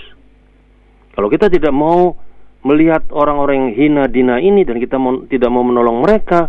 Kalau 1.11 1.26
kita 1.26 1.50
tidak 1.50 1.75
mau 1.75 2.14
melihat 2.62 3.02
orang-orang 3.11 3.54
yang 3.59 3.71
hina 3.75 4.04
dina 4.06 4.38
ini 4.38 4.62
dan 4.62 4.78
kita 4.78 4.94
tidak 5.26 5.50
mau 5.50 5.66
menolong 5.66 6.06
mereka, 6.06 6.47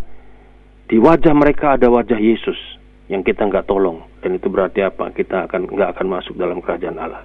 di 0.85 1.01
wajah 1.01 1.33
mereka 1.33 1.81
ada 1.81 1.89
wajah 1.89 2.21
Yesus 2.21 2.74
yang 3.11 3.21
kita 3.21 3.45
nggak 3.45 3.69
tolong. 3.69 4.05
Dan 4.21 4.37
itu 4.37 4.49
berarti 4.49 4.81
apa? 4.81 5.13
Kita 5.13 5.45
akan 5.45 5.69
nggak 5.69 5.89
akan 5.97 6.07
masuk 6.09 6.35
dalam 6.37 6.61
kerajaan 6.61 6.97
Allah. 6.97 7.23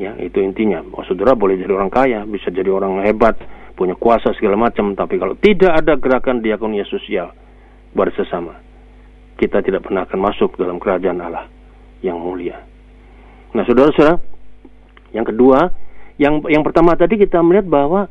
Ya, 0.00 0.16
itu 0.16 0.40
intinya. 0.40 0.80
Oh, 0.96 1.04
saudara 1.04 1.36
boleh 1.36 1.60
jadi 1.60 1.76
orang 1.76 1.92
kaya, 1.92 2.24
bisa 2.24 2.48
jadi 2.48 2.72
orang 2.72 3.04
hebat, 3.04 3.36
punya 3.76 3.92
kuasa 3.92 4.32
segala 4.32 4.56
macam, 4.56 4.96
tapi 4.96 5.20
kalau 5.20 5.36
tidak 5.36 5.76
ada 5.76 6.00
gerakan 6.00 6.40
diakonia 6.40 6.88
sosial, 6.88 7.36
bersesama. 7.92 8.56
Kita 9.36 9.60
tidak 9.64 9.84
pernah 9.84 10.04
akan 10.08 10.20
masuk 10.20 10.56
dalam 10.56 10.80
kerajaan 10.80 11.20
Allah 11.20 11.48
yang 12.00 12.16
mulia. 12.16 12.60
Nah, 13.52 13.64
saudara-saudara, 13.64 14.20
yang 15.12 15.26
kedua, 15.26 15.68
yang 16.20 16.44
yang 16.52 16.60
pertama 16.60 16.92
tadi 16.94 17.16
kita 17.16 17.40
melihat 17.40 17.66
bahwa 17.66 18.06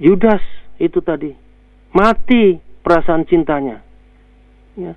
Yudas 0.00 0.40
itu 0.80 1.00
tadi 1.04 1.32
mati 1.92 2.60
perasaan 2.84 3.24
cintanya 3.28 3.80
ya, 4.76 4.92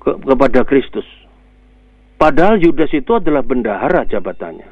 ke, 0.00 0.16
kepada 0.16 0.64
Kristus. 0.64 1.06
Padahal 2.16 2.60
Yudas 2.60 2.92
itu 2.92 3.16
adalah 3.16 3.40
bendahara 3.40 4.04
jabatannya. 4.04 4.68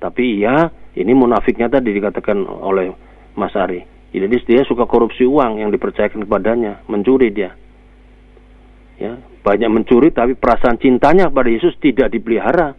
Tapi 0.00 0.40
ia 0.40 0.68
ini 0.96 1.12
munafiknya 1.12 1.68
tadi 1.70 1.92
dikatakan 1.92 2.44
oleh 2.44 2.92
Mas 3.36 3.54
Ari 3.56 3.98
jadi 4.08 4.40
dia 4.40 4.64
suka 4.64 4.88
korupsi 4.88 5.28
uang 5.28 5.60
yang 5.60 5.68
dipercayakan 5.68 6.24
kepadanya, 6.24 6.80
mencuri 6.88 7.28
dia. 7.28 7.52
Ya, 8.98 9.20
banyak 9.44 9.68
mencuri 9.68 10.10
tapi 10.10 10.32
perasaan 10.34 10.80
cintanya 10.80 11.28
kepada 11.28 11.48
Yesus 11.52 11.76
tidak 11.76 12.08
dipelihara. 12.10 12.72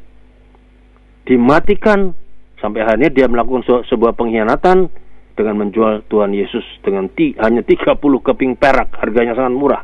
Dimatikan 1.30 2.18
sampai 2.58 2.82
akhirnya 2.82 3.14
dia 3.14 3.30
melakukan 3.30 3.86
sebuah 3.86 4.18
pengkhianatan 4.18 4.90
dengan 5.38 5.56
menjual 5.56 6.04
Tuhan 6.10 6.34
Yesus 6.34 6.66
dengan 6.82 7.08
hanya 7.40 7.62
30 7.64 7.96
keping 8.02 8.58
perak, 8.58 8.98
harganya 8.98 9.38
sangat 9.38 9.54
murah. 9.54 9.82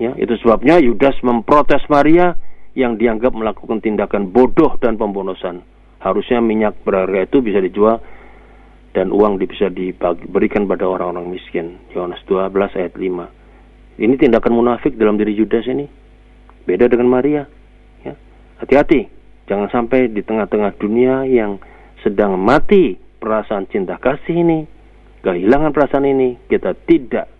Ya, 0.00 0.16
itu 0.16 0.34
sebabnya 0.40 0.80
Yudas 0.80 1.16
memprotes 1.20 1.84
Maria 1.92 2.36
yang 2.72 2.96
dianggap 2.96 3.36
melakukan 3.36 3.84
tindakan 3.84 4.32
bodoh 4.32 4.80
dan 4.80 4.96
pembonosan. 4.96 5.60
Harusnya 6.00 6.40
minyak 6.40 6.80
berharga 6.82 7.28
itu 7.28 7.44
bisa 7.44 7.60
dijual 7.60 8.00
dan 8.96 9.12
uang 9.12 9.40
bisa 9.40 9.68
diberikan 9.68 10.64
pada 10.68 10.88
orang-orang 10.88 11.32
miskin. 11.32 11.80
Yohanes 11.92 12.20
12 12.28 12.52
ayat 12.76 12.94
5. 12.96 14.00
Ini 14.00 14.14
tindakan 14.16 14.52
munafik 14.56 14.96
dalam 14.96 15.20
diri 15.20 15.36
Judas 15.36 15.68
ini. 15.68 15.84
Beda 16.64 16.88
dengan 16.88 17.12
Maria. 17.12 17.44
Ya. 18.02 18.16
Hati-hati, 18.60 19.08
jangan 19.48 19.68
sampai 19.68 20.08
di 20.08 20.24
tengah-tengah 20.24 20.76
dunia 20.80 21.28
yang 21.28 21.60
sedang 22.00 22.40
mati 22.40 22.96
perasaan 23.22 23.70
cinta 23.70 24.00
kasih 24.00 24.42
ini, 24.42 24.66
kehilangan 25.22 25.70
perasaan 25.70 26.08
ini, 26.08 26.40
kita 26.50 26.74
tidak 26.88 27.30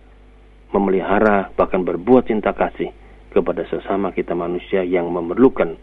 memelihara 0.73 1.52
bahkan 1.55 1.85
berbuat 1.85 2.26
cinta 2.26 2.57
kasih 2.57 2.91
kepada 3.33 3.64
sesama 3.69 4.12
kita 4.12 4.37
manusia 4.37 4.85
yang 4.85 5.09
memerlukan 5.09 5.76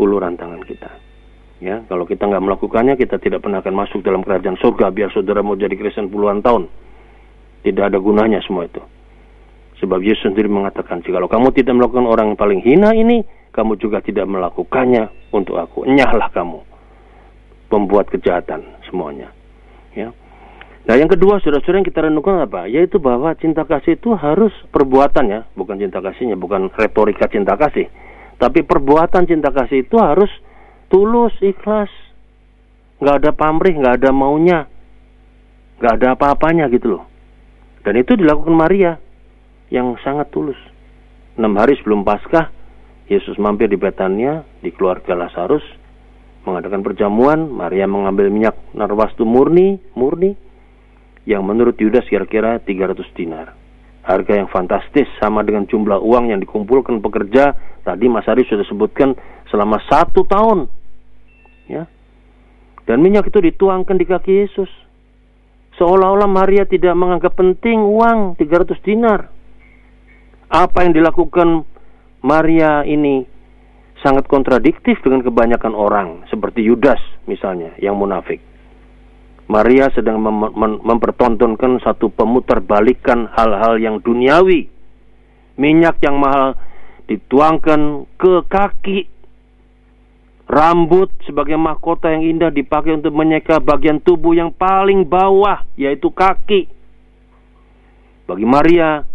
uluran 0.00 0.36
tangan 0.36 0.64
kita. 0.64 0.90
Ya, 1.62 1.80
kalau 1.86 2.04
kita 2.04 2.28
nggak 2.28 2.44
melakukannya, 2.44 2.98
kita 2.98 3.16
tidak 3.22 3.40
pernah 3.40 3.64
akan 3.64 3.74
masuk 3.74 4.04
dalam 4.04 4.20
kerajaan 4.20 4.58
surga. 4.60 4.90
Biar 4.90 5.08
saudara 5.14 5.40
mau 5.40 5.56
jadi 5.56 5.72
Kristen 5.78 6.10
puluhan 6.12 6.44
tahun, 6.44 6.68
tidak 7.64 7.94
ada 7.94 7.98
gunanya 8.02 8.42
semua 8.44 8.68
itu. 8.68 8.82
Sebab 9.80 10.00
Yesus 10.02 10.28
sendiri 10.28 10.50
mengatakan, 10.50 11.00
jika 11.00 11.24
kamu 11.24 11.48
tidak 11.56 11.74
melakukan 11.78 12.06
orang 12.08 12.26
yang 12.34 12.38
paling 12.40 12.60
hina 12.60 12.90
ini, 12.92 13.22
kamu 13.54 13.78
juga 13.78 14.02
tidak 14.02 14.26
melakukannya 14.26 15.30
untuk 15.30 15.56
aku. 15.56 15.86
Enyahlah 15.86 16.28
kamu, 16.34 16.58
membuat 17.70 18.10
kejahatan 18.10 18.66
semuanya. 18.90 19.30
Nah 20.84 21.00
yang 21.00 21.08
kedua 21.08 21.40
saudara-saudara 21.40 21.80
yang 21.80 21.88
kita 21.88 22.00
renungkan 22.04 22.44
apa? 22.44 22.68
Yaitu 22.68 23.00
bahwa 23.00 23.32
cinta 23.40 23.64
kasih 23.64 23.96
itu 23.96 24.12
harus 24.12 24.52
perbuatan 24.68 25.24
ya, 25.32 25.40
bukan 25.56 25.80
cinta 25.80 26.04
kasihnya, 26.04 26.36
bukan 26.36 26.68
retorika 26.76 27.24
cinta 27.24 27.56
kasih. 27.56 27.88
Tapi 28.36 28.60
perbuatan 28.68 29.24
cinta 29.24 29.48
kasih 29.48 29.88
itu 29.88 29.96
harus 29.96 30.28
tulus 30.92 31.32
ikhlas. 31.40 31.88
Nggak 33.00 33.16
ada 33.24 33.30
pamrih 33.32 33.80
nggak 33.80 33.94
ada 34.04 34.10
maunya. 34.12 34.68
Nggak 35.80 35.92
ada 36.00 36.06
apa-apanya 36.20 36.68
gitu 36.68 37.00
loh. 37.00 37.04
Dan 37.80 38.04
itu 38.04 38.12
dilakukan 38.20 38.52
Maria 38.52 39.00
yang 39.72 39.96
sangat 40.04 40.28
tulus. 40.28 40.60
Enam 41.40 41.56
hari 41.56 41.80
sebelum 41.80 42.04
Paskah 42.04 42.52
Yesus 43.08 43.40
mampir 43.40 43.72
di 43.72 43.80
Betania 43.80 44.44
di 44.60 44.68
keluarga 44.68 45.16
Lazarus 45.16 45.64
mengadakan 46.44 46.84
perjamuan. 46.84 47.48
Maria 47.48 47.88
mengambil 47.88 48.28
minyak 48.28 48.56
narwastu 48.76 49.24
murni 49.24 49.80
murni 49.96 50.36
yang 51.24 51.44
menurut 51.44 51.76
Yudas 51.80 52.04
kira-kira 52.06 52.60
300 52.60 53.00
dinar 53.16 53.56
harga 54.04 54.36
yang 54.36 54.52
fantastis 54.52 55.08
sama 55.16 55.40
dengan 55.40 55.64
jumlah 55.64 55.96
uang 55.96 56.28
yang 56.28 56.40
dikumpulkan 56.44 57.00
pekerja 57.00 57.56
tadi 57.82 58.04
Mas 58.08 58.28
Ari 58.28 58.44
sudah 58.44 58.64
sebutkan 58.68 59.16
selama 59.48 59.80
satu 59.88 60.28
tahun 60.28 60.68
Ya. 61.68 61.88
Dan 62.84 63.00
minyak 63.00 63.32
itu 63.32 63.40
dituangkan 63.40 63.96
di 63.96 64.04
kaki 64.04 64.32
Yesus. 64.44 64.68
Seolah-olah 65.80 66.30
Maria 66.30 66.68
tidak 66.68 66.94
menganggap 66.94 67.34
penting 67.34 67.82
uang 67.82 68.38
300 68.38 68.78
dinar. 68.84 69.32
Apa 70.52 70.86
yang 70.86 70.94
dilakukan 70.94 71.66
Maria 72.22 72.84
ini 72.86 73.26
sangat 74.04 74.28
kontradiktif 74.28 75.00
dengan 75.00 75.24
kebanyakan 75.24 75.72
orang 75.72 76.08
seperti 76.28 76.62
Yudas 76.62 77.00
misalnya 77.24 77.72
yang 77.80 77.96
munafik. 77.96 78.38
Maria 79.44 79.92
sedang 79.92 80.20
mem 80.20 80.50
mem 80.56 80.72
mempertontonkan 80.80 81.80
satu 81.84 82.08
pemutarbalikan 82.08 83.28
hal-hal 83.32 83.76
yang 83.76 84.00
duniawi. 84.00 84.72
Minyak 85.60 86.02
yang 86.02 86.18
mahal 86.18 86.58
dituangkan 87.06 88.08
ke 88.16 88.34
kaki 88.48 89.14
Rambut 90.44 91.08
sebagai 91.24 91.56
mahkota 91.56 92.12
yang 92.12 92.36
indah 92.36 92.52
dipakai 92.52 93.00
untuk 93.00 93.16
menyeka 93.16 93.64
bagian 93.64 93.96
tubuh 93.96 94.36
yang 94.36 94.52
paling 94.52 95.08
bawah, 95.08 95.64
yaitu 95.72 96.12
kaki. 96.12 96.68
Bagi 98.28 98.44
Maria 98.44 99.08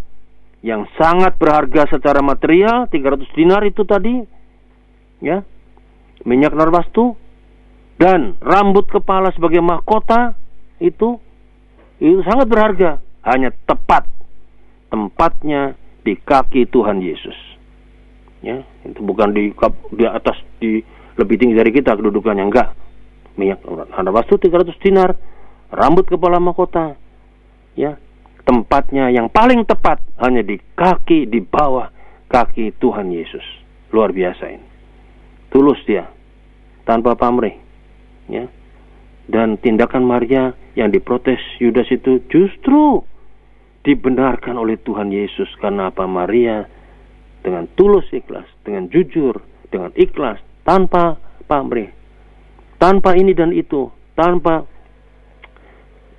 yang 0.66 0.90
sangat 0.98 1.38
berharga 1.38 1.86
secara 1.86 2.18
material, 2.18 2.90
300 2.90 3.30
dinar 3.38 3.62
itu 3.62 3.86
tadi, 3.86 4.26
ya, 5.22 5.46
minyak 6.26 6.50
narwastu 6.50 7.14
dan 8.00 8.40
rambut 8.40 8.88
kepala 8.88 9.28
sebagai 9.36 9.60
mahkota 9.60 10.32
itu 10.80 11.20
itu 12.00 12.24
sangat 12.24 12.48
berharga, 12.48 12.90
hanya 13.28 13.52
tepat 13.68 14.08
tempatnya 14.88 15.76
di 16.00 16.16
kaki 16.16 16.64
Tuhan 16.72 17.04
Yesus. 17.04 17.36
Ya, 18.40 18.64
itu 18.88 19.04
bukan 19.04 19.36
di 19.36 19.52
di 19.92 20.04
atas 20.08 20.40
di 20.56 20.80
lebih 21.20 21.36
tinggi 21.36 21.52
dari 21.52 21.68
kita 21.76 21.92
kedudukannya 21.92 22.48
enggak. 22.48 22.72
Minyak 23.36 23.60
narwastu 23.92 24.40
300 24.40 24.80
dinar, 24.80 25.12
rambut 25.68 26.08
kepala 26.08 26.40
mahkota. 26.40 26.96
Ya, 27.76 28.00
tempatnya 28.48 29.12
yang 29.12 29.28
paling 29.28 29.68
tepat 29.68 30.00
hanya 30.24 30.40
di 30.40 30.56
kaki 30.56 31.28
di 31.28 31.44
bawah 31.44 31.92
kaki 32.32 32.72
Tuhan 32.80 33.12
Yesus. 33.12 33.44
Luar 33.92 34.16
biasa 34.16 34.44
ini. 34.48 34.66
Tulus 35.52 35.84
dia 35.84 36.08
tanpa 36.88 37.12
pamrih. 37.12 37.69
Ya. 38.30 38.46
Dan 39.30 39.58
tindakan 39.62 40.02
Maria 40.06 40.54
yang 40.74 40.90
diprotes 40.90 41.38
Yudas 41.58 41.86
itu 41.90 42.22
justru 42.30 43.02
dibenarkan 43.86 44.58
oleh 44.58 44.78
Tuhan 44.82 45.10
Yesus 45.10 45.48
karena 45.62 45.88
apa 45.90 46.04
Maria 46.04 46.66
dengan 47.40 47.64
tulus 47.78 48.04
ikhlas, 48.12 48.44
dengan 48.66 48.90
jujur, 48.92 49.40
dengan 49.72 49.94
ikhlas, 49.96 50.36
tanpa 50.66 51.16
pamrih, 51.48 51.88
tanpa 52.76 53.16
ini 53.16 53.32
dan 53.32 53.54
itu, 53.54 53.88
tanpa 54.12 54.66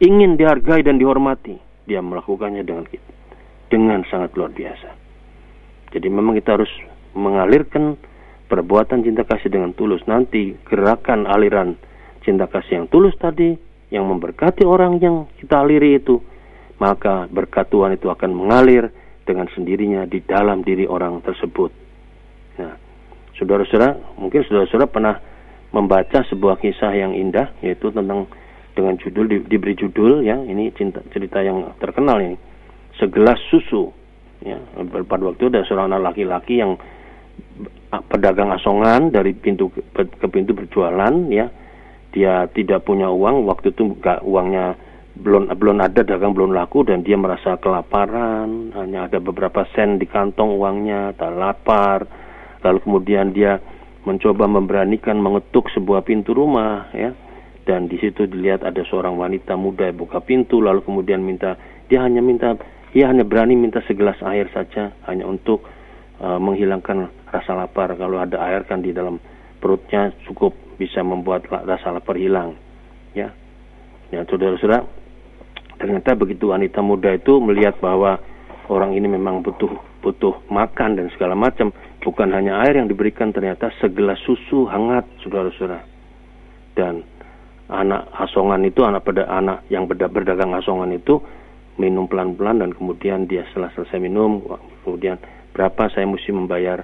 ingin 0.02 0.34
dihargai 0.34 0.82
dan 0.82 0.98
dihormati, 0.98 1.62
dia 1.86 2.02
melakukannya 2.02 2.66
dengan 2.66 2.90
dengan 3.70 4.02
sangat 4.10 4.34
luar 4.34 4.52
biasa. 4.52 4.90
Jadi 5.94 6.08
memang 6.10 6.36
kita 6.40 6.58
harus 6.58 6.72
mengalirkan 7.14 8.00
perbuatan 8.50 9.06
cinta 9.06 9.24
kasih 9.24 9.52
dengan 9.52 9.72
tulus. 9.78 10.04
Nanti 10.08 10.58
gerakan 10.68 11.28
aliran 11.30 11.78
cinta 12.22 12.46
kasih 12.48 12.84
yang 12.84 12.88
tulus 12.88 13.14
tadi 13.18 13.58
yang 13.92 14.08
memberkati 14.08 14.64
orang 14.64 14.98
yang 15.04 15.28
kita 15.38 15.62
aliri 15.62 16.00
itu, 16.00 16.24
maka 16.80 17.28
berkat 17.28 17.68
Tuhan 17.68 18.00
itu 18.00 18.08
akan 18.08 18.32
mengalir 18.32 18.90
dengan 19.28 19.46
sendirinya 19.52 20.08
di 20.08 20.24
dalam 20.24 20.64
diri 20.64 20.88
orang 20.88 21.20
tersebut. 21.22 21.70
Nah, 22.58 22.74
saudara-saudara, 23.36 24.18
mungkin 24.18 24.42
saudara-saudara 24.48 24.88
pernah 24.88 25.16
membaca 25.76 26.24
sebuah 26.28 26.60
kisah 26.60 26.92
yang 26.96 27.16
indah 27.16 27.52
yaitu 27.64 27.92
tentang 27.92 28.28
dengan 28.72 28.96
judul 29.00 29.28
di, 29.28 29.38
diberi 29.48 29.76
judul 29.76 30.24
ya 30.24 30.40
ini 30.40 30.72
cinta 30.76 31.04
cerita 31.12 31.44
yang 31.44 31.76
terkenal 31.80 32.20
ini. 32.24 32.40
Segelas 32.96 33.40
susu 33.52 33.92
ya. 34.44 34.60
Pada 35.08 35.24
waktu 35.28 35.52
ada 35.52 35.64
seorang 35.68 35.92
anak 35.92 36.16
laki-laki 36.16 36.60
yang 36.60 36.80
pedagang 38.08 38.52
asongan 38.56 39.12
dari 39.12 39.36
pintu 39.36 39.68
ke, 39.72 40.08
ke 40.08 40.28
pintu 40.32 40.56
berjualan 40.56 41.12
ya 41.28 41.52
dia 42.12 42.48
tidak 42.52 42.84
punya 42.84 43.08
uang 43.08 43.48
waktu 43.48 43.72
itu 43.72 43.96
gak, 44.04 44.24
uangnya 44.28 44.76
belum 45.12 45.52
belum 45.52 45.78
ada 45.84 46.08
dagang 46.08 46.32
belum 46.32 46.56
laku 46.56 46.88
dan 46.88 47.04
dia 47.04 47.20
merasa 47.20 47.60
kelaparan. 47.60 48.72
Hanya 48.76 49.12
ada 49.12 49.20
beberapa 49.20 49.68
sen 49.76 50.00
di 50.00 50.08
kantong 50.08 50.56
uangnya 50.56 51.16
tak 51.20 51.36
lapar. 51.36 52.08
Lalu 52.64 52.80
kemudian 52.84 53.36
dia 53.36 53.60
mencoba 54.08 54.48
memberanikan 54.48 55.20
mengetuk 55.20 55.68
sebuah 55.76 56.08
pintu 56.08 56.32
rumah 56.32 56.88
ya. 56.96 57.12
Dan 57.62 57.86
di 57.86 58.00
situ 58.02 58.26
dilihat 58.26 58.66
ada 58.66 58.82
seorang 58.88 59.20
wanita 59.20 59.54
muda 59.54 59.86
yang 59.86 60.02
buka 60.02 60.18
pintu 60.24 60.60
lalu 60.60 60.82
kemudian 60.82 61.22
minta 61.22 61.56
dia 61.86 62.02
hanya 62.02 62.20
minta 62.20 62.58
dia 62.92 63.08
hanya 63.08 63.22
berani 63.22 63.54
minta 63.54 63.80
segelas 63.86 64.18
air 64.26 64.50
saja 64.52 64.92
hanya 65.06 65.30
untuk 65.30 65.64
uh, 66.20 66.40
menghilangkan 66.42 67.08
rasa 67.30 67.54
lapar. 67.54 67.94
Kalau 67.96 68.18
ada 68.18 68.42
air 68.50 68.66
kan 68.66 68.82
di 68.82 68.92
dalam 68.92 69.22
perutnya 69.62 70.10
cukup 70.26 70.58
bisa 70.78 71.02
membuat 71.02 71.48
rasa 71.48 71.92
lapar 71.92 72.16
hilang 72.20 72.56
ya. 73.16 73.32
Ya 74.12 74.28
saudara-saudara 74.28 74.84
ternyata 75.80 76.14
begitu 76.14 76.52
wanita 76.52 76.84
muda 76.84 77.16
itu 77.16 77.40
melihat 77.40 77.80
bahwa 77.80 78.20
orang 78.68 78.94
ini 78.94 79.08
memang 79.08 79.42
butuh 79.42 79.72
butuh 80.04 80.44
makan 80.52 81.00
dan 81.00 81.08
segala 81.16 81.34
macam 81.38 81.72
bukan 82.04 82.30
hanya 82.34 82.60
air 82.66 82.82
yang 82.82 82.90
diberikan 82.92 83.32
ternyata 83.32 83.72
segelas 83.80 84.20
susu 84.28 84.68
hangat 84.68 85.08
saudara-saudara. 85.24 85.84
Dan 86.76 87.04
anak 87.72 88.12
asongan 88.20 88.68
itu 88.68 88.84
anak 88.84 89.08
pada 89.08 89.32
anak 89.32 89.64
yang 89.72 89.88
berdagang 89.88 90.52
asongan 90.60 90.92
itu 90.92 91.24
minum 91.80 92.06
pelan-pelan 92.06 92.60
dan 92.60 92.72
kemudian 92.76 93.26
dia 93.32 93.48
setelah 93.52 93.72
selesai 93.72 93.96
minum 93.96 94.44
kemudian 94.84 95.16
berapa 95.56 95.88
saya 95.96 96.04
mesti 96.04 96.36
membayar 96.36 96.84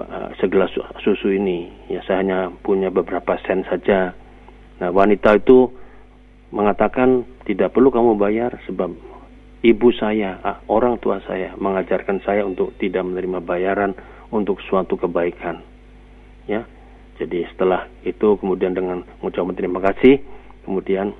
uh, 0.00 0.30
segelas 0.40 0.72
susu 1.02 1.34
ini. 1.34 1.68
Ya 1.90 2.00
saya 2.04 2.22
hanya 2.24 2.38
punya 2.62 2.88
beberapa 2.88 3.36
sen 3.44 3.64
saja. 3.68 4.12
Nah 4.80 4.90
wanita 4.90 5.38
itu 5.38 5.70
mengatakan 6.54 7.26
tidak 7.48 7.74
perlu 7.74 7.90
kamu 7.90 8.14
bayar 8.16 8.54
sebab 8.68 8.94
ibu 9.64 9.88
saya 9.96 10.38
orang 10.70 11.00
tua 11.00 11.18
saya 11.26 11.56
mengajarkan 11.58 12.22
saya 12.22 12.46
untuk 12.46 12.76
tidak 12.78 13.02
menerima 13.02 13.42
bayaran 13.42 13.92
untuk 14.30 14.60
suatu 14.64 14.94
kebaikan. 14.98 15.62
Ya 16.44 16.68
jadi 17.18 17.46
setelah 17.54 17.86
itu 18.02 18.34
kemudian 18.42 18.74
dengan 18.74 19.06
mengucapkan 19.22 19.54
terima 19.54 19.78
kasih, 19.78 20.18
kemudian 20.66 21.14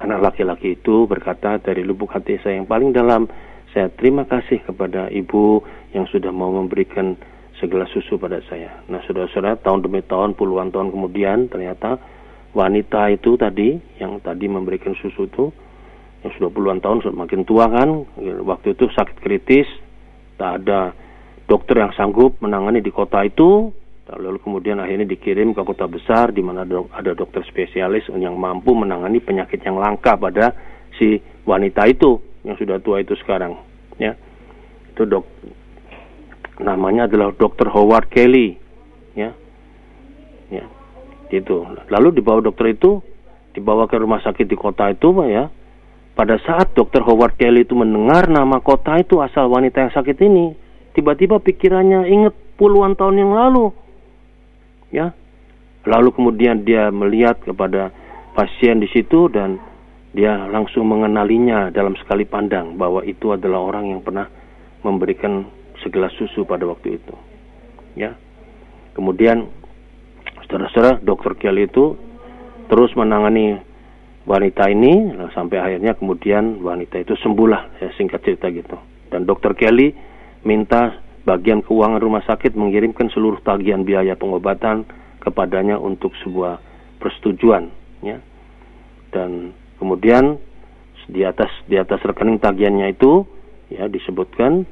anak 0.00 0.32
laki-laki 0.32 0.74
itu 0.80 1.04
berkata 1.04 1.60
dari 1.60 1.84
lubuk 1.84 2.10
hati 2.16 2.40
saya 2.40 2.56
yang 2.56 2.68
paling 2.68 2.96
dalam, 2.96 3.28
saya 3.76 3.92
terima 3.92 4.24
kasih 4.24 4.64
kepada 4.64 5.12
ibu 5.12 5.60
yang 5.92 6.08
sudah 6.08 6.32
mau 6.32 6.48
memberikan 6.48 7.14
segelas 7.62 7.86
susu 7.94 8.18
pada 8.18 8.42
saya. 8.50 8.82
Nah, 8.90 8.98
saudara-saudara, 9.06 9.62
tahun 9.62 9.86
demi 9.86 10.02
tahun, 10.02 10.34
puluhan 10.34 10.74
tahun 10.74 10.90
kemudian, 10.90 11.46
ternyata 11.46 12.02
wanita 12.50 13.14
itu 13.14 13.38
tadi, 13.38 13.78
yang 14.02 14.18
tadi 14.18 14.50
memberikan 14.50 14.98
susu 14.98 15.30
itu, 15.30 15.54
yang 16.26 16.34
sudah 16.34 16.50
puluhan 16.50 16.82
tahun, 16.82 17.06
sudah 17.06 17.14
makin 17.14 17.46
tua 17.46 17.70
kan, 17.70 18.02
waktu 18.42 18.74
itu 18.74 18.90
sakit 18.90 19.22
kritis, 19.22 19.70
tak 20.34 20.66
ada 20.66 20.90
dokter 21.46 21.78
yang 21.78 21.94
sanggup 21.94 22.42
menangani 22.42 22.82
di 22.82 22.90
kota 22.90 23.22
itu, 23.22 23.70
lalu 24.10 24.42
kemudian 24.42 24.82
akhirnya 24.82 25.08
dikirim 25.08 25.56
ke 25.56 25.62
kota 25.64 25.88
besar 25.88 26.34
di 26.34 26.44
mana 26.44 26.66
ada 26.92 27.16
dokter 27.16 27.40
spesialis 27.48 28.04
yang 28.12 28.36
mampu 28.36 28.76
menangani 28.76 29.22
penyakit 29.22 29.62
yang 29.64 29.80
langka 29.80 30.18
pada 30.18 30.52
si 31.00 31.16
wanita 31.48 31.88
itu 31.88 32.20
yang 32.44 32.58
sudah 32.58 32.82
tua 32.82 33.00
itu 33.00 33.16
sekarang 33.22 33.56
ya 33.96 34.12
itu 34.92 35.08
dok 35.08 35.24
namanya 36.60 37.08
adalah 37.08 37.32
dokter 37.32 37.70
Howard 37.70 38.10
Kelly. 38.12 38.58
Ya. 39.16 39.32
Ya. 40.52 40.68
Itu. 41.32 41.64
Lalu 41.88 42.20
dibawa 42.20 42.44
dokter 42.44 42.76
itu 42.76 43.00
dibawa 43.56 43.88
ke 43.88 43.96
rumah 43.96 44.20
sakit 44.20 44.44
di 44.44 44.56
kota 44.56 44.92
itu 44.92 45.08
ya. 45.28 45.48
Pada 46.12 46.36
saat 46.44 46.76
dokter 46.76 47.00
Howard 47.00 47.40
Kelly 47.40 47.64
itu 47.64 47.72
mendengar 47.72 48.28
nama 48.28 48.60
kota 48.60 49.00
itu 49.00 49.24
asal 49.24 49.48
wanita 49.48 49.88
yang 49.88 49.92
sakit 49.96 50.18
ini 50.20 50.52
tiba-tiba 50.92 51.40
pikirannya 51.40 52.08
ingat 52.08 52.34
puluhan 52.60 52.94
tahun 52.96 53.16
yang 53.24 53.32
lalu. 53.32 53.72
Ya. 54.92 55.16
Lalu 55.82 56.14
kemudian 56.14 56.62
dia 56.62 56.92
melihat 56.92 57.42
kepada 57.42 57.90
pasien 58.36 58.78
di 58.78 58.86
situ 58.92 59.26
dan 59.32 59.58
dia 60.12 60.46
langsung 60.52 60.86
mengenalinya 60.86 61.72
dalam 61.72 61.96
sekali 61.96 62.28
pandang 62.28 62.76
bahwa 62.76 63.00
itu 63.02 63.32
adalah 63.32 63.64
orang 63.72 63.96
yang 63.96 64.00
pernah 64.04 64.28
memberikan 64.84 65.48
segelas 65.82 66.14
susu 66.16 66.46
pada 66.46 66.64
waktu 66.64 66.98
itu. 66.98 67.14
Ya. 67.98 68.16
Kemudian 68.96 69.50
saudara-saudara 70.46 71.00
dokter 71.02 71.36
Kelly 71.36 71.68
itu 71.68 71.96
terus 72.72 72.92
menangani 72.96 73.60
wanita 74.22 74.70
ini 74.70 75.12
sampai 75.34 75.58
akhirnya 75.58 75.98
kemudian 75.98 76.62
wanita 76.62 77.02
itu 77.02 77.18
sembuhlah 77.18 77.78
saya 77.78 77.90
singkat 77.98 78.22
cerita 78.22 78.48
gitu. 78.48 78.78
Dan 79.10 79.26
dokter 79.28 79.52
Kelly 79.52 79.92
minta 80.46 81.02
bagian 81.22 81.62
keuangan 81.62 82.00
rumah 82.02 82.22
sakit 82.26 82.54
mengirimkan 82.54 83.10
seluruh 83.10 83.42
tagihan 83.42 83.82
biaya 83.82 84.18
pengobatan 84.18 84.86
kepadanya 85.22 85.78
untuk 85.78 86.14
sebuah 86.22 86.58
persetujuan 86.98 87.70
ya. 88.02 88.18
Dan 89.12 89.52
kemudian 89.76 90.38
di 91.10 91.26
atas 91.26 91.50
di 91.66 91.76
atas 91.76 92.00
rekening 92.00 92.38
tagihannya 92.38 92.94
itu 92.94 93.26
ya 93.76 93.88
disebutkan 93.88 94.68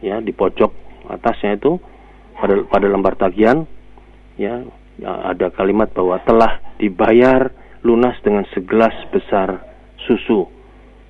ya 0.00 0.18
di 0.18 0.32
pojok 0.32 0.72
atasnya 1.10 1.58
itu 1.58 1.78
pada 2.36 2.64
pada 2.66 2.86
lembar 2.88 3.14
tagihan 3.14 3.68
ya, 4.40 4.64
ya 4.98 5.10
ada 5.30 5.52
kalimat 5.52 5.92
bahwa 5.92 6.18
telah 6.24 6.58
dibayar 6.80 7.52
lunas 7.84 8.16
dengan 8.24 8.46
segelas 8.50 8.94
besar 9.12 9.62
susu 10.08 10.48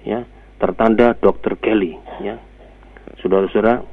ya 0.05 0.27
tertanda 0.59 1.15
dokter 1.17 1.57
Kelly 1.59 1.97
ya 2.21 2.37
saudara-saudara 3.23 3.85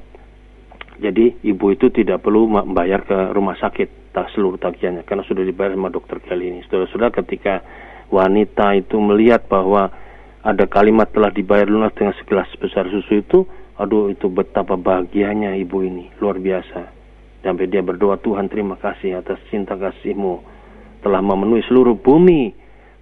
jadi 1.00 1.32
ibu 1.48 1.72
itu 1.72 1.88
tidak 1.96 2.28
perlu 2.28 2.52
membayar 2.52 3.00
ke 3.08 3.32
rumah 3.32 3.56
sakit 3.56 4.12
tak 4.12 4.36
seluruh 4.36 4.60
tagihannya 4.60 5.08
karena 5.08 5.24
sudah 5.24 5.48
dibayar 5.48 5.72
sama 5.72 5.88
dokter 5.88 6.20
kali 6.20 6.52
ini. 6.52 6.60
Saudara-saudara 6.68 7.16
ketika 7.24 7.64
wanita 8.12 8.76
itu 8.76 9.00
melihat 9.00 9.48
bahwa 9.48 9.88
ada 10.40 10.66
kalimat 10.72 11.12
telah 11.12 11.32
dibayar 11.32 11.68
lunas 11.68 11.92
dengan 11.92 12.16
segelas 12.16 12.48
besar 12.56 12.88
susu 12.88 13.20
itu, 13.20 13.44
aduh 13.76 14.08
itu 14.08 14.32
betapa 14.32 14.80
bahagianya 14.80 15.60
ibu 15.60 15.84
ini, 15.84 16.08
luar 16.24 16.40
biasa. 16.40 16.96
Sampai 17.44 17.72
dia 17.72 17.84
berdoa, 17.84 18.20
Tuhan 18.20 18.52
terima 18.52 18.76
kasih 18.80 19.20
atas 19.20 19.40
cinta 19.48 19.76
kasihmu 19.76 20.44
telah 21.00 21.24
memenuhi 21.24 21.64
seluruh 21.68 21.96
bumi 21.96 22.52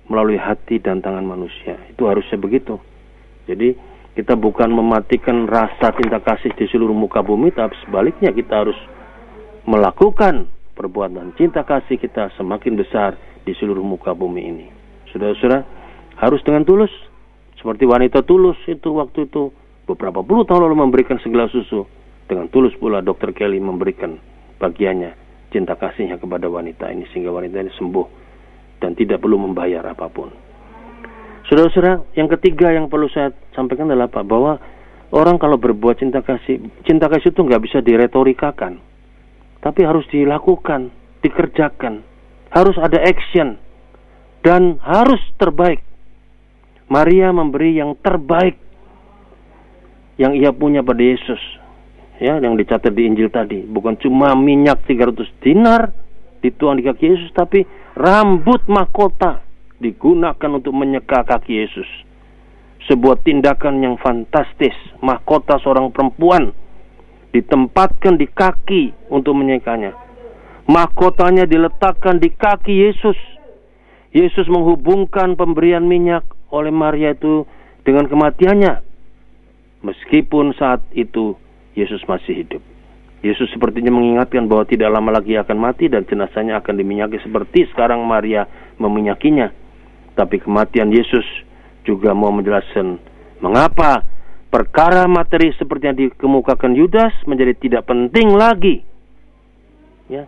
melalui 0.10 0.38
hati 0.38 0.78
dan 0.78 1.02
tangan 1.02 1.26
manusia. 1.26 1.78
Itu 1.90 2.06
harusnya 2.06 2.38
begitu. 2.38 2.78
Jadi 3.50 3.74
kita 4.14 4.38
bukan 4.38 4.70
mematikan 4.74 5.46
rasa 5.46 5.94
cinta 5.98 6.22
kasih 6.22 6.54
di 6.58 6.66
seluruh 6.70 6.94
muka 6.94 7.22
bumi, 7.22 7.54
tapi 7.54 7.74
sebaliknya 7.86 8.34
kita 8.34 8.66
harus 8.66 8.78
melakukan 9.66 10.50
perbuatan 10.78 11.34
cinta 11.38 11.66
kasih 11.66 11.98
kita 11.98 12.30
semakin 12.38 12.78
besar 12.78 13.18
di 13.46 13.54
seluruh 13.58 13.82
muka 13.82 14.14
bumi 14.14 14.42
ini. 14.46 14.68
Saudara-saudara, 15.10 15.66
harus 16.18 16.42
dengan 16.46 16.66
tulus. 16.66 16.94
Seperti 17.58 17.90
wanita 17.90 18.22
tulus 18.22 18.58
itu 18.70 18.94
waktu 18.98 19.30
itu 19.30 19.50
beberapa 19.90 20.22
puluh 20.22 20.46
tahun 20.46 20.70
lalu 20.70 20.88
memberikan 20.88 21.18
segelas 21.22 21.50
susu. 21.50 21.86
Dengan 22.28 22.52
tulus 22.52 22.76
pula 22.76 23.00
Dr. 23.00 23.32
Kelly 23.32 23.58
memberikan 23.58 24.20
bagiannya 24.60 25.16
cinta 25.48 25.80
kasihnya 25.80 26.20
kepada 26.20 26.52
wanita 26.52 26.92
ini 26.92 27.08
sehingga 27.16 27.32
wanita 27.32 27.64
ini 27.64 27.72
sembuh 27.72 28.08
dan 28.84 28.94
tidak 28.94 29.24
perlu 29.24 29.40
membayar 29.40 29.82
apa 29.88 30.12
pun. 30.12 30.30
Saudara-saudara, 31.48 32.04
yang 32.20 32.28
ketiga 32.28 32.76
yang 32.76 32.92
perlu 32.92 33.08
saya 33.08 33.32
sampaikan 33.56 33.88
adalah 33.88 34.12
Pak 34.12 34.28
bahwa 34.28 34.60
orang 35.16 35.40
kalau 35.40 35.56
berbuat 35.56 36.04
cinta 36.04 36.20
kasih, 36.20 36.60
cinta 36.84 37.08
kasih 37.08 37.32
itu 37.32 37.40
nggak 37.40 37.64
bisa 37.64 37.80
diretorikakan, 37.80 38.84
tapi 39.64 39.88
harus 39.88 40.04
dilakukan, 40.12 40.92
dikerjakan, 41.24 42.04
harus 42.52 42.76
ada 42.76 43.00
action 43.00 43.56
dan 44.44 44.76
harus 44.84 45.24
terbaik. 45.40 45.87
Maria 46.88 47.36
memberi 47.36 47.80
yang 47.80 48.00
terbaik 48.00 48.56
yang 50.18 50.34
ia 50.34 50.56
punya 50.56 50.82
pada 50.82 51.04
Yesus. 51.04 51.40
Ya 52.18 52.42
yang 52.42 52.58
dicatat 52.58 52.90
di 52.96 53.06
Injil 53.06 53.30
tadi. 53.30 53.62
Bukan 53.62 54.02
cuma 54.02 54.34
minyak 54.34 54.82
300 54.90 55.30
dinar 55.44 55.94
dituang 56.42 56.82
di 56.82 56.84
kaki 56.86 57.06
Yesus 57.14 57.30
tapi 57.36 57.62
rambut 57.94 58.66
mahkota 58.66 59.46
digunakan 59.78 60.50
untuk 60.58 60.74
menyeka 60.74 61.22
kaki 61.28 61.54
Yesus. 61.62 61.90
Sebuah 62.90 63.22
tindakan 63.22 63.84
yang 63.84 63.96
fantastis. 64.02 64.74
Mahkota 65.04 65.62
seorang 65.62 65.94
perempuan 65.94 66.50
ditempatkan 67.36 68.18
di 68.18 68.26
kaki 68.26 69.14
untuk 69.14 69.38
menyekanya. 69.38 69.94
Mahkotanya 70.66 71.46
diletakkan 71.46 72.18
di 72.18 72.34
kaki 72.34 72.74
Yesus. 72.90 73.20
Yesus 74.16 74.50
menghubungkan 74.50 75.38
pemberian 75.38 75.86
minyak 75.86 76.26
oleh 76.52 76.72
Maria 76.72 77.14
itu 77.16 77.44
dengan 77.84 78.08
kematiannya 78.08 78.84
meskipun 79.84 80.56
saat 80.58 80.84
itu 80.96 81.38
Yesus 81.78 82.02
masih 82.10 82.44
hidup. 82.46 82.64
Yesus 83.26 83.50
sepertinya 83.50 83.90
mengingatkan 83.90 84.46
bahwa 84.46 84.66
tidak 84.70 84.94
lama 84.94 85.10
lagi 85.18 85.34
akan 85.36 85.58
mati 85.58 85.90
dan 85.90 86.06
jenazahnya 86.06 86.62
akan 86.62 86.78
diminyaki 86.78 87.18
seperti 87.22 87.66
sekarang 87.74 88.06
Maria 88.06 88.46
meminyakinya. 88.78 89.50
Tapi 90.14 90.42
kematian 90.42 90.94
Yesus 90.94 91.26
juga 91.86 92.14
mau 92.14 92.30
menjelaskan 92.34 92.98
mengapa 93.42 94.06
perkara 94.50 95.06
materi 95.06 95.54
seperti 95.54 95.84
yang 95.86 95.98
dikemukakan 95.98 96.74
Yudas 96.78 97.14
menjadi 97.30 97.54
tidak 97.58 97.84
penting 97.90 98.34
lagi. 98.34 98.82
Ya. 100.10 100.26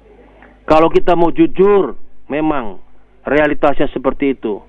Kalau 0.70 0.94
kita 0.94 1.18
mau 1.18 1.34
jujur, 1.34 1.98
memang 2.30 2.78
realitasnya 3.26 3.90
seperti 3.90 4.38
itu. 4.38 4.62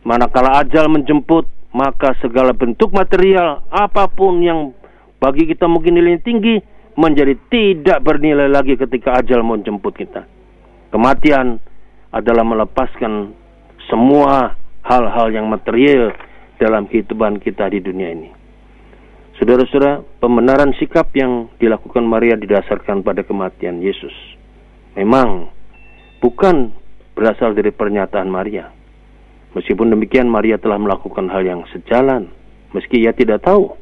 Manakala 0.00 0.64
ajal 0.64 0.88
menjemput, 0.88 1.44
maka 1.76 2.16
segala 2.24 2.56
bentuk 2.56 2.90
material 2.90 3.62
apa 3.68 4.08
pun 4.08 4.40
yang 4.40 4.72
bagi 5.20 5.44
kita 5.44 5.68
mungkin 5.68 6.00
nilainya 6.00 6.24
tinggi 6.24 6.56
menjadi 6.96 7.36
tidak 7.52 8.00
bernilai 8.00 8.48
lagi 8.48 8.74
ketika 8.80 9.20
ajal 9.20 9.44
menjemput 9.44 9.92
kita. 9.94 10.24
Kematian 10.90 11.60
adalah 12.10 12.42
melepaskan 12.42 13.36
semua 13.86 14.58
hal-hal 14.82 15.30
yang 15.30 15.46
material 15.46 16.16
dalam 16.58 16.88
kehidupan 16.88 17.38
kita 17.38 17.68
di 17.70 17.78
dunia 17.78 18.08
ini. 18.10 18.28
Saudara-saudara, 19.38 20.04
pembenaran 20.20 20.76
sikap 20.76 21.08
yang 21.16 21.48
dilakukan 21.56 22.04
Maria 22.04 22.36
didasarkan 22.36 23.00
pada 23.00 23.24
kematian 23.24 23.80
Yesus. 23.80 24.12
Memang 24.98 25.48
bukan 26.20 26.76
berasal 27.16 27.56
dari 27.56 27.72
pernyataan 27.72 28.28
Maria. 28.28 28.79
Meskipun 29.50 29.90
demikian 29.90 30.30
Maria 30.30 30.56
telah 30.62 30.78
melakukan 30.78 31.26
hal 31.26 31.42
yang 31.42 31.66
sejalan 31.74 32.30
meski 32.70 33.02
ia 33.02 33.10
tidak 33.10 33.42
tahu 33.42 33.74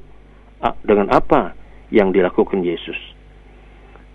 dengan 0.83 1.13
apa 1.13 1.55
yang 1.93 2.11
dilakukan 2.13 2.65
Yesus. 2.65 2.97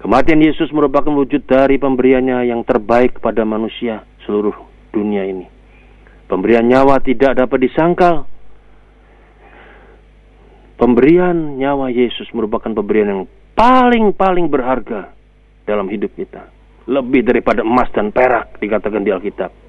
Kematian 0.03 0.43
Yesus 0.43 0.67
merupakan 0.75 1.15
wujud 1.15 1.47
dari 1.47 1.79
pemberiannya 1.79 2.51
yang 2.51 2.67
terbaik 2.67 3.23
kepada 3.23 3.47
manusia 3.47 4.03
seluruh 4.27 4.53
dunia 4.91 5.23
ini. 5.23 5.47
Pemberian 6.27 6.67
nyawa 6.67 6.99
tidak 6.99 7.39
dapat 7.39 7.63
disangkal. 7.63 8.27
Pemberian 10.75 11.55
nyawa 11.55 11.87
Yesus 11.87 12.27
merupakan 12.35 12.67
pemberian 12.75 13.07
yang 13.07 13.23
paling-paling 13.55 14.51
berharga 14.51 15.15
dalam 15.63 15.87
hidup 15.87 16.11
kita. 16.19 16.51
Lebih 16.83 17.23
daripada 17.23 17.63
emas 17.63 17.87
dan 17.95 18.11
perak 18.11 18.59
dikatakan 18.59 19.07
di 19.07 19.15
Alkitab. 19.15 19.62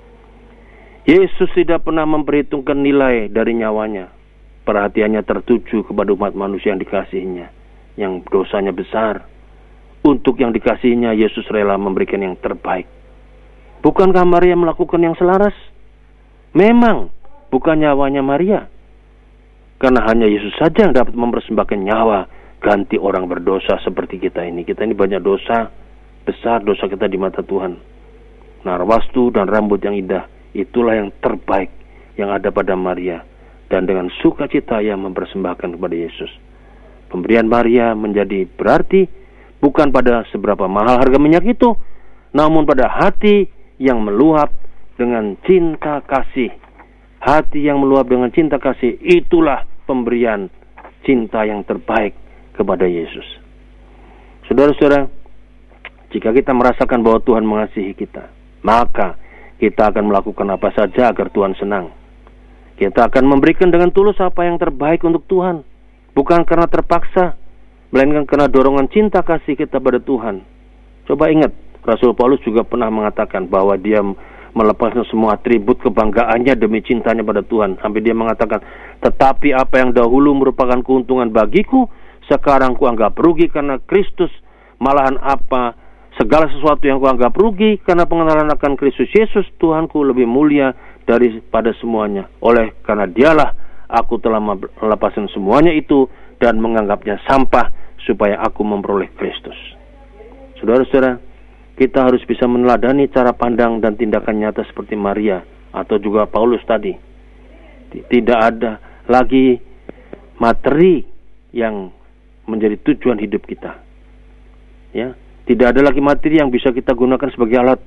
Yesus 1.05 1.53
tidak 1.53 1.85
pernah 1.85 2.09
memperhitungkan 2.09 2.81
nilai 2.81 3.29
dari 3.29 3.53
nyawanya 3.53 4.25
perhatiannya 4.65 5.23
tertuju 5.23 5.85
kepada 5.85 6.11
umat 6.17 6.33
manusia 6.33 6.73
yang 6.73 6.81
dikasihinya, 6.81 7.47
yang 8.01 8.25
dosanya 8.27 8.73
besar. 8.73 9.29
Untuk 10.05 10.41
yang 10.41 10.53
dikasihinya, 10.53 11.17
Yesus 11.17 11.49
rela 11.49 11.81
memberikan 11.81 12.21
yang 12.21 12.37
terbaik. 12.37 12.89
Bukankah 13.81 14.25
Maria 14.25 14.57
melakukan 14.57 15.01
yang 15.01 15.17
selaras? 15.17 15.57
Memang, 16.57 17.09
bukan 17.49 17.81
nyawanya 17.81 18.21
Maria. 18.21 18.69
Karena 19.81 20.05
hanya 20.09 20.29
Yesus 20.29 20.53
saja 20.57 20.89
yang 20.89 20.97
dapat 20.97 21.13
mempersembahkan 21.13 21.81
nyawa 21.81 22.29
ganti 22.61 22.97
orang 22.97 23.29
berdosa 23.29 23.81
seperti 23.85 24.21
kita 24.21 24.45
ini. 24.45 24.65
Kita 24.65 24.85
ini 24.85 24.97
banyak 24.97 25.21
dosa, 25.21 25.69
besar 26.25 26.65
dosa 26.65 26.89
kita 26.89 27.09
di 27.09 27.21
mata 27.21 27.45
Tuhan. 27.45 27.77
Narwastu 28.65 29.29
dan 29.29 29.49
rambut 29.49 29.81
yang 29.85 29.93
indah, 29.93 30.25
itulah 30.55 30.97
yang 30.97 31.11
terbaik 31.19 31.69
yang 32.15 32.31
ada 32.31 32.55
pada 32.55 32.79
Maria 32.79 33.27
dan 33.69 33.91
dengan 33.91 34.07
sukacita 34.23 34.79
yang 34.79 35.03
mempersembahkan 35.03 35.75
kepada 35.75 35.95
Yesus. 35.99 36.31
Pemberian 37.11 37.51
Maria 37.51 37.93
menjadi 37.95 38.47
berarti 38.47 39.07
bukan 39.59 39.91
pada 39.91 40.23
seberapa 40.31 40.71
mahal 40.71 41.03
harga 41.03 41.19
minyak 41.19 41.47
itu, 41.47 41.75
namun 42.31 42.67
pada 42.67 42.87
hati 42.87 43.51
yang 43.83 44.03
meluap 44.03 44.51
dengan 44.95 45.35
cinta 45.43 46.03
kasih. 46.07 46.55
Hati 47.19 47.65
yang 47.65 47.81
meluap 47.81 48.07
dengan 48.07 48.29
cinta 48.31 48.61
kasih 48.61 49.01
itulah 49.01 49.65
pemberian 49.89 50.53
cinta 51.09 51.43
yang 51.49 51.65
terbaik 51.65 52.13
kepada 52.53 52.85
Yesus. 52.85 53.25
Saudara-saudara, 54.45 55.09
jika 56.13 56.31
kita 56.37 56.53
merasakan 56.53 57.01
bahwa 57.01 57.19
Tuhan 57.25 57.49
mengasihi 57.49 57.97
kita, 57.97 58.29
maka 58.61 59.17
kita 59.59 59.95
akan 59.95 60.11
melakukan 60.11 60.49
apa 60.51 60.71
saja 60.75 61.11
agar 61.11 61.31
Tuhan 61.31 61.55
senang 61.59 62.05
kita 62.75 63.07
akan 63.07 63.25
memberikan 63.31 63.71
dengan 63.71 63.95
tulus 63.95 64.19
apa 64.19 64.43
yang 64.43 64.59
terbaik 64.59 65.07
untuk 65.07 65.23
Tuhan. 65.31 65.63
Bukan 66.15 66.43
karena 66.43 66.67
terpaksa, 66.67 67.39
melainkan 67.95 68.27
karena 68.27 68.51
dorongan 68.51 68.91
cinta 68.91 69.23
kasih 69.23 69.55
kita 69.55 69.79
pada 69.79 70.03
Tuhan. 70.03 70.43
Coba 71.07 71.31
ingat, 71.31 71.55
Rasul 71.87 72.19
Paulus 72.19 72.43
juga 72.43 72.67
pernah 72.67 72.91
mengatakan 72.91 73.47
bahwa 73.47 73.79
dia 73.79 74.03
melepaskan 74.55 75.07
semua 75.11 75.39
atribut 75.39 75.79
kebanggaannya 75.83 76.55
demi 76.59 76.83
cintanya 76.83 77.23
pada 77.23 77.43
Tuhan. 77.47 77.79
Sampai 77.79 78.03
dia 78.03 78.15
mengatakan, 78.15 78.63
tetapi 79.03 79.55
apa 79.55 79.75
yang 79.79 79.91
dahulu 79.95 80.35
merupakan 80.35 80.79
keuntungan 80.83 81.31
bagiku, 81.31 81.87
sekarang 82.27 82.75
kuanggap 82.75 83.15
rugi 83.19 83.51
karena 83.51 83.79
Kristus. 83.87 84.31
Malahan 84.83 85.19
apa 85.23 85.79
segala 86.15 86.47
sesuatu 86.51 86.87
yang 86.87 87.03
kuanggap 87.03 87.35
rugi 87.35 87.83
karena 87.83 88.07
pengenalan 88.07 88.51
akan 88.55 88.79
Kristus 88.79 89.11
Yesus 89.11 89.47
Tuhanku 89.59 90.03
lebih 90.07 90.27
mulia 90.27 90.75
daripada 91.05 91.75
semuanya. 91.79 92.31
Oleh 92.41 92.75
karena 92.87 93.11
dialah 93.11 93.51
aku 93.91 94.19
telah 94.23 94.41
melepaskan 94.41 95.29
semuanya 95.31 95.75
itu 95.75 96.07
dan 96.39 96.59
menganggapnya 96.59 97.19
sampah 97.27 97.71
supaya 98.05 98.39
aku 98.43 98.63
memperoleh 98.63 99.11
Kristus. 99.17 99.57
Saudara-saudara, 100.61 101.19
kita 101.75 102.07
harus 102.07 102.23
bisa 102.23 102.47
meneladani 102.47 103.11
cara 103.11 103.35
pandang 103.35 103.83
dan 103.83 103.99
tindakan 103.99 104.39
nyata 104.39 104.63
seperti 104.71 104.95
Maria 104.95 105.43
atau 105.75 105.99
juga 105.99 106.31
Paulus 106.31 106.63
tadi. 106.63 106.95
Tidak 107.95 108.39
ada 108.39 108.79
lagi 109.07 109.59
materi 110.39 111.03
yang 111.55 111.91
menjadi 112.47 112.79
tujuan 112.83 113.19
hidup 113.23 113.43
kita. 113.47 113.79
Ya, 114.95 115.15
tidak 115.45 115.77
ada 115.77 115.81
lagi 115.85 116.01
materi 116.01 116.41
yang 116.41 116.49
bisa 116.49 116.73
kita 116.73 116.97
gunakan 116.97 117.29
sebagai 117.29 117.57
alat 117.61 117.81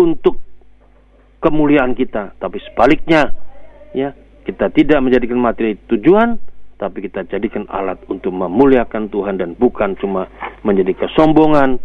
untuk 0.00 0.40
kemuliaan 1.44 1.92
kita, 1.92 2.38
tapi 2.40 2.62
sebaliknya 2.64 3.28
ya, 3.92 4.16
kita 4.48 4.72
tidak 4.72 4.98
menjadikan 5.04 5.36
materi 5.36 5.76
tujuan, 5.90 6.40
tapi 6.80 7.04
kita 7.04 7.28
jadikan 7.28 7.68
alat 7.68 8.00
untuk 8.08 8.32
memuliakan 8.32 9.12
Tuhan 9.12 9.36
dan 9.36 9.52
bukan 9.58 9.94
cuma 10.00 10.30
menjadi 10.64 11.04
kesombongan 11.04 11.76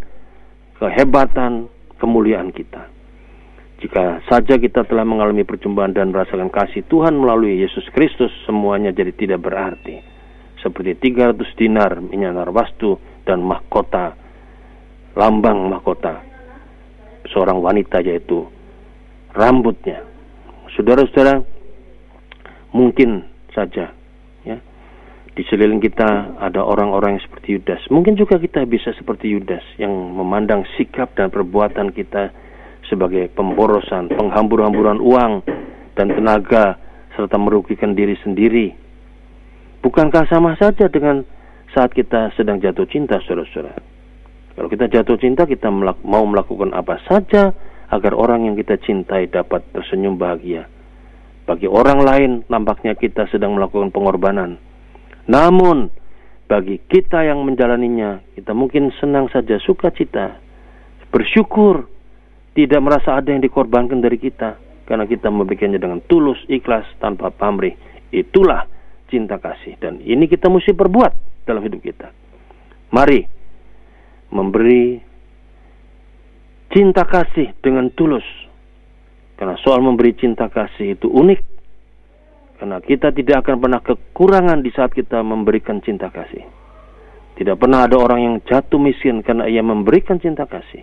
kehebatan, 0.79 1.67
kemuliaan 1.97 2.53
kita. 2.53 2.87
Jika 3.77 4.25
saja 4.25 4.57
kita 4.57 4.89
telah 4.89 5.05
mengalami 5.05 5.45
perjumpaan 5.45 5.93
dan 5.93 6.09
merasakan 6.09 6.49
kasih 6.49 6.81
Tuhan 6.89 7.13
melalui 7.13 7.61
Yesus 7.61 7.85
Kristus, 7.93 8.33
semuanya 8.49 8.89
jadi 8.89 9.13
tidak 9.13 9.45
berarti. 9.45 10.01
Seperti 10.57 10.97
300 10.97 11.45
dinar 11.53 12.01
minyak 12.01 12.33
narwastu 12.33 12.97
dan 13.21 13.45
mahkota, 13.45 14.17
lambang 15.17 15.73
mahkota 15.73 16.21
seorang 17.33 17.57
wanita 17.59 18.05
yaitu 18.05 18.45
rambutnya. 19.33 20.05
Saudara-saudara, 20.77 21.41
mungkin 22.69 23.25
saja 23.49 23.89
ya 24.45 24.57
di 25.33 25.41
sekeliling 25.49 25.81
kita 25.81 26.37
ada 26.37 26.61
orang-orang 26.61 27.17
yang 27.17 27.23
seperti 27.25 27.57
Yudas. 27.57 27.81
Mungkin 27.89 28.13
juga 28.13 28.37
kita 28.37 28.61
bisa 28.69 28.93
seperti 28.93 29.33
Yudas 29.33 29.65
yang 29.81 29.89
memandang 29.91 30.65
sikap 30.77 31.17
dan 31.17 31.33
perbuatan 31.33 31.89
kita 31.97 32.29
sebagai 32.85 33.33
pemborosan, 33.33 34.13
penghambur-hamburan 34.13 35.01
uang 35.01 35.33
dan 35.97 36.13
tenaga 36.13 36.77
serta 37.17 37.41
merugikan 37.41 37.97
diri 37.97 38.13
sendiri. 38.21 38.73
Bukankah 39.81 40.29
sama 40.29 40.53
saja 40.57 40.85
dengan 40.89 41.25
saat 41.73 41.93
kita 41.93 42.33
sedang 42.37 42.61
jatuh 42.61 42.85
cinta, 42.85 43.17
saudara-saudara? 43.25 43.96
Kalau 44.57 44.73
kita 44.73 44.89
jatuh 44.89 45.21
cinta, 45.21 45.45
kita 45.45 45.69
melak 45.69 46.01
mau 46.01 46.25
melakukan 46.25 46.73
apa 46.73 46.97
saja 47.05 47.53
agar 47.93 48.17
orang 48.17 48.49
yang 48.49 48.57
kita 48.57 48.81
cintai 48.81 49.29
dapat 49.29 49.61
tersenyum 49.69 50.17
bahagia. 50.17 50.65
Bagi 51.45 51.69
orang 51.69 52.01
lain, 52.01 52.31
nampaknya 52.49 52.97
kita 52.97 53.29
sedang 53.29 53.53
melakukan 53.53 53.93
pengorbanan. 53.93 54.57
Namun, 55.29 55.93
bagi 56.49 56.81
kita 56.81 57.21
yang 57.21 57.45
menjalaninya, 57.45 58.25
kita 58.33 58.57
mungkin 58.57 58.89
senang 58.97 59.29
saja, 59.29 59.61
sukacita, 59.61 60.41
bersyukur 61.13 61.85
tidak 62.57 62.81
merasa 62.81 63.13
ada 63.13 63.29
yang 63.29 63.45
dikorbankan 63.45 64.01
dari 64.01 64.17
kita 64.17 64.57
karena 64.89 65.05
kita 65.05 65.29
membikinnya 65.29 65.77
dengan 65.77 66.01
tulus, 66.09 66.41
ikhlas, 66.49 66.89
tanpa 66.97 67.29
pamrih. 67.29 67.77
Itulah 68.09 68.65
cinta 69.05 69.37
kasih 69.37 69.77
dan 69.77 70.01
ini 70.01 70.25
kita 70.25 70.49
mesti 70.49 70.73
perbuat 70.73 71.45
dalam 71.45 71.61
hidup 71.61 71.79
kita. 71.85 72.09
Mari 72.91 73.36
memberi 74.31 74.99
cinta 76.71 77.07
kasih 77.07 77.55
dengan 77.63 77.91
tulus. 77.93 78.25
Karena 79.37 79.53
soal 79.61 79.85
memberi 79.85 80.17
cinta 80.17 80.49
kasih 80.49 80.97
itu 80.97 81.07
unik. 81.07 81.41
Karena 82.57 82.81
kita 82.81 83.13
tidak 83.13 83.45
akan 83.45 83.55
pernah 83.61 83.81
kekurangan 83.85 84.65
di 84.65 84.73
saat 84.73 84.89
kita 84.89 85.21
memberikan 85.21 85.77
cinta 85.85 86.09
kasih. 86.09 86.41
Tidak 87.37 87.53
pernah 87.53 87.85
ada 87.85 88.01
orang 88.01 88.19
yang 88.25 88.35
jatuh 88.41 88.81
miskin 88.81 89.21
karena 89.21 89.45
ia 89.45 89.61
memberikan 89.61 90.17
cinta 90.17 90.49
kasih. 90.49 90.81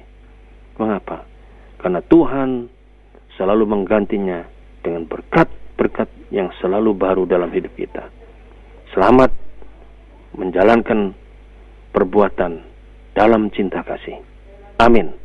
Mengapa? 0.78 1.26
Karena 1.82 1.98
Tuhan 1.98 2.70
selalu 3.34 3.66
menggantinya 3.66 4.46
dengan 4.86 5.10
berkat-berkat 5.10 6.06
yang 6.30 6.54
selalu 6.62 6.94
baru 6.94 7.26
dalam 7.26 7.50
hidup 7.50 7.74
kita. 7.74 8.06
Selamat 8.94 9.34
menjalankan 10.38 11.14
perbuatan 11.90 12.73
dalam 13.14 13.48
cinta 13.54 13.80
kasih. 13.86 14.18
Amin. 14.82 15.23